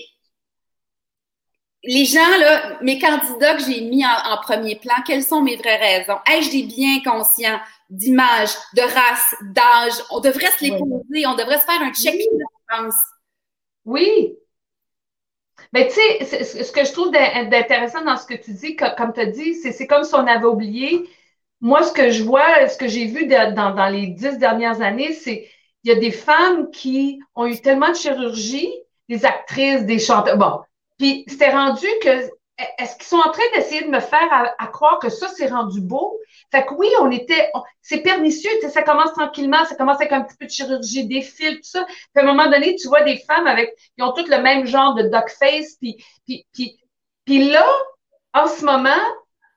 [1.84, 5.78] les gens, là, mes candidats que j'ai mis en, premier plan, quelles sont mes vraies
[5.78, 6.20] raisons?
[6.30, 7.60] Ai-je des biens conscients
[7.90, 10.04] d'image, de race, d'âge?
[10.12, 12.96] On devrait se les poser, on devrait se faire un check-in, je pense.
[13.86, 14.36] Oui.
[15.74, 19.20] Mais tu sais, ce que je trouve d'intéressant dans ce que tu dis, comme tu
[19.20, 21.10] as dit, c'est comme si on avait oublié.
[21.62, 25.14] Moi, ce que je vois, ce que j'ai vu dans, dans les dix dernières années,
[25.14, 25.50] c'est
[25.84, 28.70] il y a des femmes qui ont eu tellement de chirurgie,
[29.08, 30.38] des actrices, des chanteurs.
[30.38, 30.60] Bon,
[31.00, 32.30] puis c'était rendu que
[32.78, 35.80] est-ce qu'ils sont en train d'essayer de me faire à, croire que ça, c'est rendu
[35.82, 36.20] beau?
[36.52, 37.50] Fait que oui, on était,
[37.82, 41.08] c'est pernicieux, tu sais, ça commence tranquillement, ça commence avec un petit peu de chirurgie,
[41.08, 41.86] des fils, tout ça.
[41.86, 44.66] Puis à un moment donné, tu vois des femmes avec, qui ont toutes le même
[44.66, 46.78] genre de duck face, puis, puis, puis,
[47.24, 47.66] puis là,
[48.34, 48.90] en ce moment,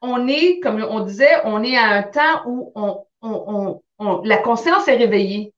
[0.01, 4.39] on est, comme on disait, on est à un temps où on, on, on, la
[4.39, 5.53] conscience est réveillée.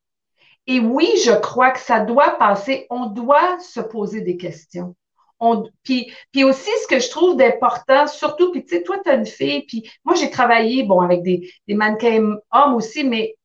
[0.66, 4.94] Et oui, je crois que ça doit passer, on doit se poser des questions
[5.82, 9.14] puis, puis aussi, ce que je trouve d'important, surtout, puis tu sais, toi, tu as
[9.14, 13.36] une fille, puis moi, j'ai travaillé, bon, avec des, des mannequins hommes aussi, mais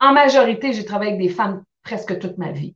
[0.00, 2.74] en majorité, j'ai travaillé avec des femmes presque toute ma vie.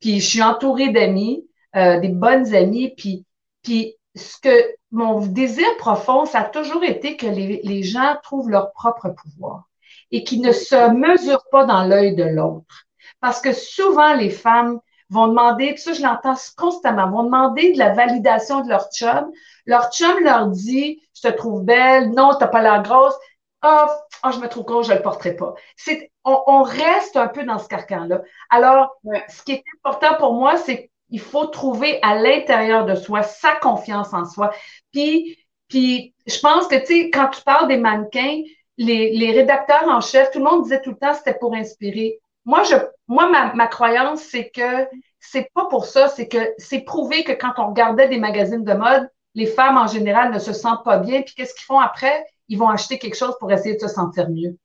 [0.00, 1.46] Puis je suis entourée d'amis,
[1.76, 3.24] euh, des bonnes amies, puis,
[3.62, 8.50] puis ce que mon désir profond, ça a toujours été que les, les gens trouvent
[8.50, 9.64] leur propre pouvoir
[10.10, 12.86] et qu'ils ne se mesurent pas dans l'œil de l'autre.
[13.20, 17.78] Parce que souvent, les femmes, vont demander, puis ça, je l'entends constamment, vont demander de
[17.78, 19.30] la validation de leur chum.
[19.66, 23.14] Leur chum leur dit, je te trouve belle, non, t'as pas l'air grosse.
[23.62, 23.88] ah,
[24.24, 25.54] oh, je me trouve grosse, je le porterai pas.
[25.76, 28.22] C'est, on, reste un peu dans ce carcan-là.
[28.50, 28.96] Alors,
[29.28, 33.56] ce qui est important pour moi, c'est qu'il faut trouver à l'intérieur de soi sa
[33.56, 34.52] confiance en soi.
[34.92, 35.36] Puis,
[35.68, 38.42] puis je pense que, tu sais, quand tu parles des mannequins,
[38.78, 42.20] les, les rédacteurs en chef, tout le monde disait tout le temps c'était pour inspirer.
[42.50, 42.74] Moi, je,
[43.06, 44.88] moi ma, ma croyance, c'est que
[45.20, 48.72] c'est pas pour ça, c'est que c'est prouvé que quand on regardait des magazines de
[48.72, 51.22] mode, les femmes en général ne se sentent pas bien.
[51.22, 52.26] Puis qu'est-ce qu'ils font après?
[52.48, 54.56] Ils vont acheter quelque chose pour essayer de se sentir mieux.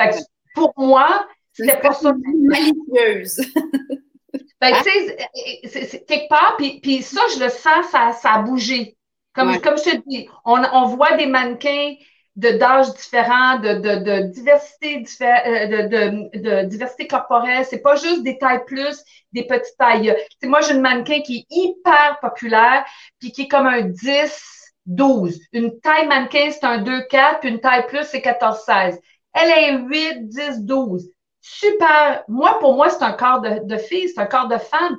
[0.00, 0.16] Fait que
[0.54, 2.14] pour moi, c'est pas ça.
[2.14, 3.42] Malicieuse.
[4.62, 8.96] ben, tu sais, quelque part, puis, puis ça, je le sens, ça, ça a bougé.
[9.34, 11.94] Comme, comme je te dis, on, on voit des mannequins
[12.36, 17.64] d'âges différents, de, de, de diversité euh, de, de, diversité corporelle.
[17.64, 20.16] C'est pas juste des tailles plus, des petites tailles.
[20.40, 22.84] C'est moi, j'ai une mannequin qui est hyper populaire,
[23.20, 25.40] puis qui est comme un 10, 12.
[25.52, 29.00] Une taille mannequin, c'est un 2, 4, puis une taille plus, c'est 14, 16.
[29.32, 31.08] Elle est 8, 10, 12.
[31.40, 32.24] Super.
[32.28, 34.96] Moi, pour moi, c'est un corps de, de fille, c'est un corps de femme.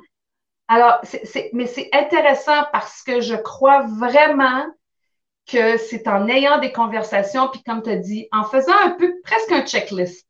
[0.68, 4.64] Alors, c'est, mais c'est intéressant parce que je crois vraiment
[5.46, 9.14] que c'est en ayant des conversations, puis comme tu as dit, en faisant un peu
[9.22, 10.26] presque un checklist,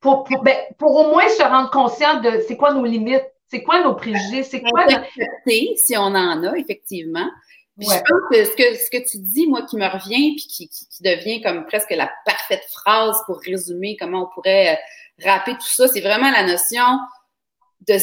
[0.00, 3.62] pour, pour, ben, pour au moins se rendre conscient de c'est quoi nos limites, c'est
[3.62, 5.04] quoi nos préjugés, c'est quoi notre...
[5.76, 7.28] si on en a, effectivement.
[7.78, 10.46] Puis je pense que ce, que ce que tu dis, moi, qui me revient, puis
[10.46, 15.52] qui, qui, devient comme presque la parfaite phrase pour résumer comment on pourrait euh, rapper
[15.52, 16.84] tout ça, c'est vraiment la notion
[17.88, 17.94] de,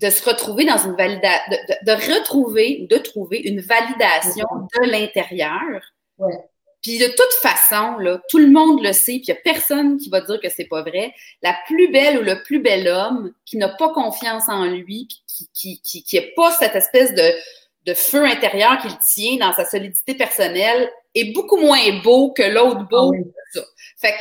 [0.00, 4.46] de, se retrouver dans une validation, de, de, retrouver ou de trouver une validation
[4.80, 5.82] de l'intérieur.
[6.18, 6.34] Ouais.
[6.82, 9.96] Puis de toute façon, là, tout le monde le sait, puis il n'y a personne
[9.96, 11.14] qui va dire que c'est pas vrai.
[11.42, 15.22] La plus belle ou le plus bel homme qui n'a pas confiance en lui, puis
[15.26, 17.32] qui qui, qui, qui pas cette espèce de,
[17.86, 22.86] de feu intérieur qu'il tient dans sa solidité personnelle, est beaucoup moins beau que l'autre
[22.88, 23.12] beau.
[23.56, 23.60] Ah
[23.96, 24.18] fait que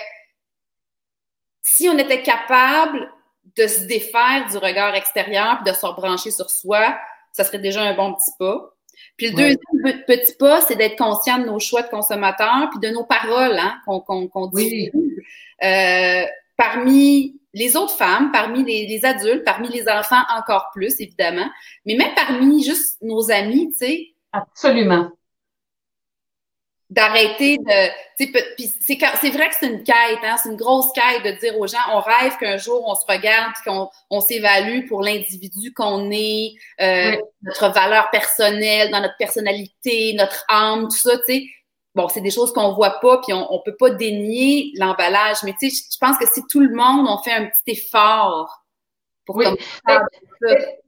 [1.62, 3.12] si on était capable
[3.58, 6.98] de se défaire du regard extérieur puis de se rebrancher sur soi,
[7.32, 8.74] ça serait déjà un bon petit pas.
[9.18, 12.94] Puis le deuxième petit pas, c'est d'être conscient de nos choix de consommateurs puis de
[12.94, 14.92] nos paroles hein, qu'on dit.
[15.64, 16.24] Euh,
[16.58, 21.48] parmi les autres femmes, parmi les, les, adultes, parmi les enfants encore plus, évidemment,
[21.86, 24.08] mais même parmi juste nos amis, tu sais.
[24.32, 25.12] Absolument
[26.94, 27.90] d'arrêter de.
[28.18, 31.78] C'est vrai que c'est une quête, hein, c'est une grosse quête de dire aux gens
[31.92, 36.52] on rêve qu'un jour on se regarde et qu'on on, s'évalue pour l'individu qu'on est,
[36.82, 41.44] euh, notre valeur personnelle, dans notre personnalité, notre âme, tout ça, tu sais.
[41.96, 45.54] Bon, c'est des choses qu'on voit pas, puis on, on peut pas dénier l'emballage, mais
[45.60, 48.64] tu sais, je pense que si tout le monde on fait un petit effort
[49.26, 49.46] pour oui.
[49.86, 50.02] Ben,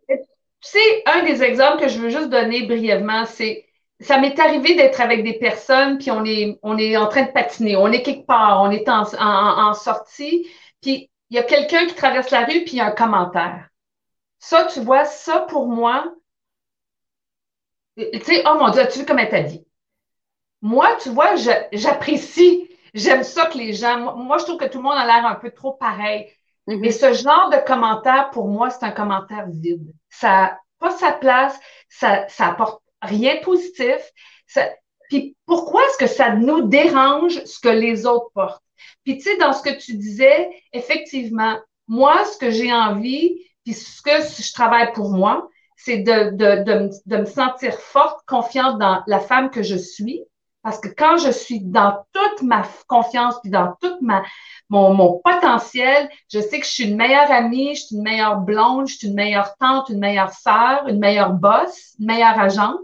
[0.08, 0.18] tu
[0.62, 3.64] sais, un des exemples que je veux juste donner brièvement, c'est
[3.99, 7.31] ça m'est arrivé d'être avec des personnes, puis on est, on est en train de
[7.31, 10.49] patiner, on est quelque part, on est en, en, sortie,
[10.81, 13.69] puis il y a quelqu'un qui traverse la rue, puis il y a un commentaire.
[14.39, 16.13] Ça, tu vois, ça pour moi,
[17.97, 19.65] tu sais, oh mon Dieu, as-tu vu comme elle t'a dit?
[20.61, 21.35] Moi, tu vois,
[21.71, 25.25] j'apprécie, j'aime ça que les gens, moi, je trouve que tout le monde a l'air
[25.25, 26.29] un peu trop pareil.
[26.67, 26.79] Mm-hmm.
[26.79, 29.93] Mais ce genre de commentaire, pour moi, c'est un commentaire vide.
[30.09, 34.12] Ça n'a pas sa place, ça, ça apporte rien de positif.
[35.10, 38.64] puis pourquoi est-ce que ça nous dérange ce que les autres portent?
[39.03, 43.74] Puis tu sais, dans ce que tu disais, effectivement, moi, ce que j'ai envie, puis
[43.74, 45.47] ce que je travaille pour moi,
[45.78, 50.24] c'est de, de, de, de, me sentir forte, confiante dans la femme que je suis.
[50.64, 54.24] Parce que quand je suis dans toute ma confiance, puis dans toute ma,
[54.70, 58.38] mon, mon potentiel, je sais que je suis une meilleure amie, je suis une meilleure
[58.38, 62.80] blonde, je suis une meilleure tante, une meilleure sœur, une meilleure boss, une meilleure agente.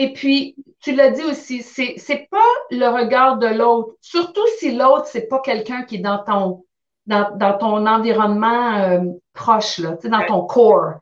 [0.00, 2.38] Et puis, tu l'as dit aussi, c'est, c'est pas
[2.70, 6.64] le regard de l'autre, surtout si l'autre, c'est pas quelqu'un qui est dans ton,
[7.04, 9.00] dans, dans ton environnement euh,
[9.34, 10.94] proche, là, dans ton corps.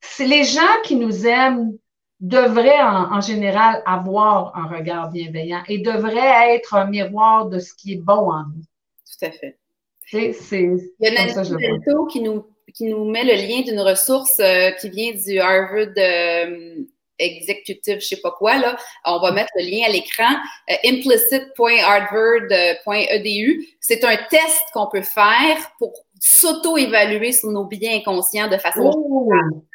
[0.00, 1.76] C'est les gens qui nous aiment
[2.20, 7.92] devraient en, général avoir un regard bienveillant et devraient être un miroir de ce qui
[7.92, 8.62] est bon en nous.
[8.62, 9.58] Tout à fait.
[10.06, 10.70] C'est, c'est,
[11.00, 15.12] Il y a qui nous, qui nous met le lien d'une ressource euh, qui vient
[15.12, 16.76] du Harvard euh,
[17.18, 18.76] exécutif, je sais pas quoi, là.
[19.04, 20.34] On va mettre le lien à l'écran.
[20.70, 23.66] Euh, implicit.harvard.edu.
[23.80, 28.92] C'est un test qu'on peut faire pour s'auto-évaluer sur nos biens inconscients de façon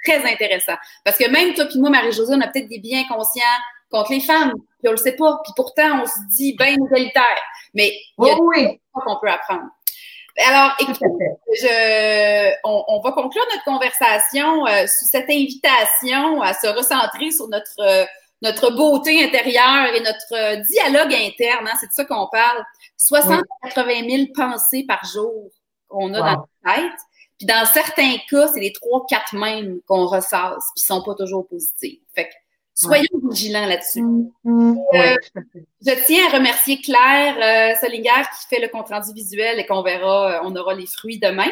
[0.05, 0.79] très intéressante.
[1.03, 3.43] Parce que même toi puis moi, Marie-Josée, on a peut-être des biens inconscients
[3.91, 5.39] contre les femmes, puis on le sait pas.
[5.43, 7.41] Puis pourtant, on se dit bien égalitaire.
[7.73, 9.69] Mais il y a des choses qu'on peut apprendre.
[10.45, 10.97] Alors, écoute,
[11.53, 17.47] je, on, on, va conclure notre conversation euh, sous cette invitation à se recentrer sur
[17.47, 18.05] notre euh,
[18.43, 21.67] notre beauté intérieure et notre dialogue interne.
[21.67, 22.63] Hein, c'est de ça qu'on parle.
[22.97, 25.49] 60 80 000 pensées par jour
[25.87, 26.99] qu'on a dans notre tête.
[27.37, 31.47] Puis dans certains cas, c'est les trois, quatre mêmes qu'on ressasse, qui sont pas toujours
[31.47, 31.99] positives.
[32.15, 32.33] Fait que
[32.77, 34.03] soyons vigilants là-dessus.
[34.45, 34.77] Mm-hmm.
[34.93, 35.15] Euh,
[35.85, 39.81] je tiens à remercier Claire euh, Solinger qui fait le compte rendu visuel et qu'on
[39.81, 41.51] verra, euh, on aura les fruits demain.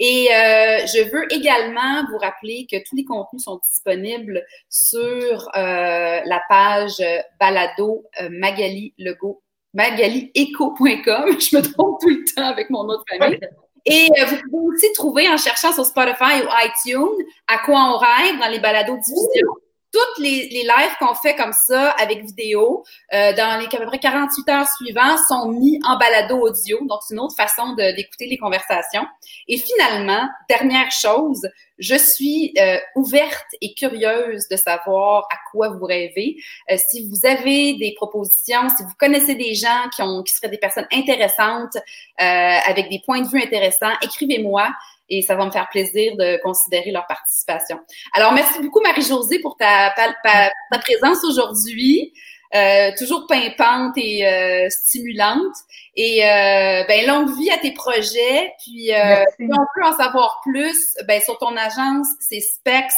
[0.00, 6.42] Et euh, je veux également vous rappeler que tous les contenus sont disponibles sur la
[6.48, 7.02] page
[7.38, 9.42] balado Magali Legault
[9.74, 10.76] magalieco.com.
[11.40, 13.38] Je me trompe tout le temps avec mon autre famille.
[13.84, 18.38] Et vous pouvez aussi trouver en cherchant sur Spotify ou iTunes à quoi on rêve
[18.40, 19.48] dans les balados diffusion
[19.92, 22.82] toutes les, les lives qu'on fait comme ça avec vidéo,
[23.12, 26.78] euh, dans les à peu près 48 heures suivantes, sont mis en balado audio.
[26.86, 29.06] Donc, c'est une autre façon d'écouter les conversations.
[29.48, 31.46] Et finalement, dernière chose,
[31.78, 36.36] je suis euh, ouverte et curieuse de savoir à quoi vous rêvez.
[36.70, 40.48] Euh, si vous avez des propositions, si vous connaissez des gens qui, ont, qui seraient
[40.48, 41.76] des personnes intéressantes,
[42.18, 44.68] avec des points de vue intéressants, écrivez-moi
[45.12, 47.78] et ça va me faire plaisir de considérer leur participation.
[48.14, 52.14] Alors, merci beaucoup, Marie-Josée, pour ta, ta, présence aujourd'hui.
[52.54, 55.54] Euh, toujours pimpante et euh, stimulante.
[55.96, 58.52] Et euh, ben, longue vie à tes projets.
[58.62, 62.92] Puis, euh, si on peut en savoir plus, ben, sur ton agence, c'est specs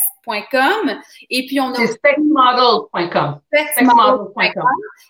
[1.31, 1.75] et puis, on a.
[1.75, 3.41] C'est specmodel.com.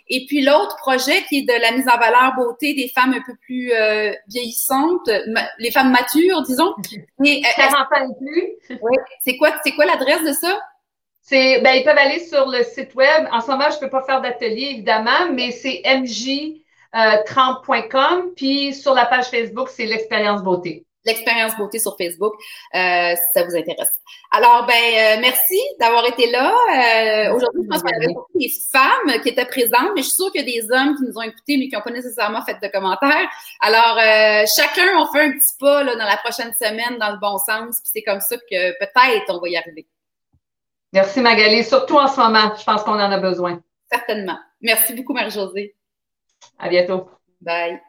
[0.08, 3.22] Et puis, l'autre projet qui est de la mise en valeur beauté des femmes un
[3.24, 5.08] peu plus euh, vieillissantes,
[5.58, 6.74] les femmes matures, disons.
[7.22, 8.78] 40 euh, ans et plus.
[8.82, 8.96] oui.
[9.24, 10.60] C'est quoi, c'est quoi l'adresse de ça?
[11.26, 13.26] C'est, ben, ils peuvent aller sur le site web.
[13.32, 16.92] En ce moment, je ne peux pas faire d'atelier, évidemment, mais c'est mj30.com.
[16.94, 22.34] Euh, puis sur la page Facebook, c'est l'expérience beauté l'expérience beauté sur Facebook,
[22.74, 23.92] euh, si ça vous intéresse.
[24.30, 26.50] Alors, ben, euh, merci d'avoir été là.
[26.50, 30.16] Euh, aujourd'hui, je pense y avait beaucoup des femmes qui étaient présentes, mais je suis
[30.16, 32.42] sûre qu'il y a des hommes qui nous ont écoutés, mais qui n'ont pas nécessairement
[32.44, 33.28] fait de commentaires.
[33.60, 33.98] Alors,
[34.56, 37.80] chacun, on fait un petit pas là, dans la prochaine semaine dans le bon sens,
[37.82, 39.86] puis c'est comme ça que peut-être on va y arriver.
[40.94, 42.54] Merci Magali, surtout en ce moment.
[42.56, 43.60] Je pense qu'on en a besoin.
[43.90, 44.38] Certainement.
[44.60, 45.74] Merci beaucoup, Marie-Josée.
[46.56, 47.10] À bientôt.
[47.40, 47.80] Bye.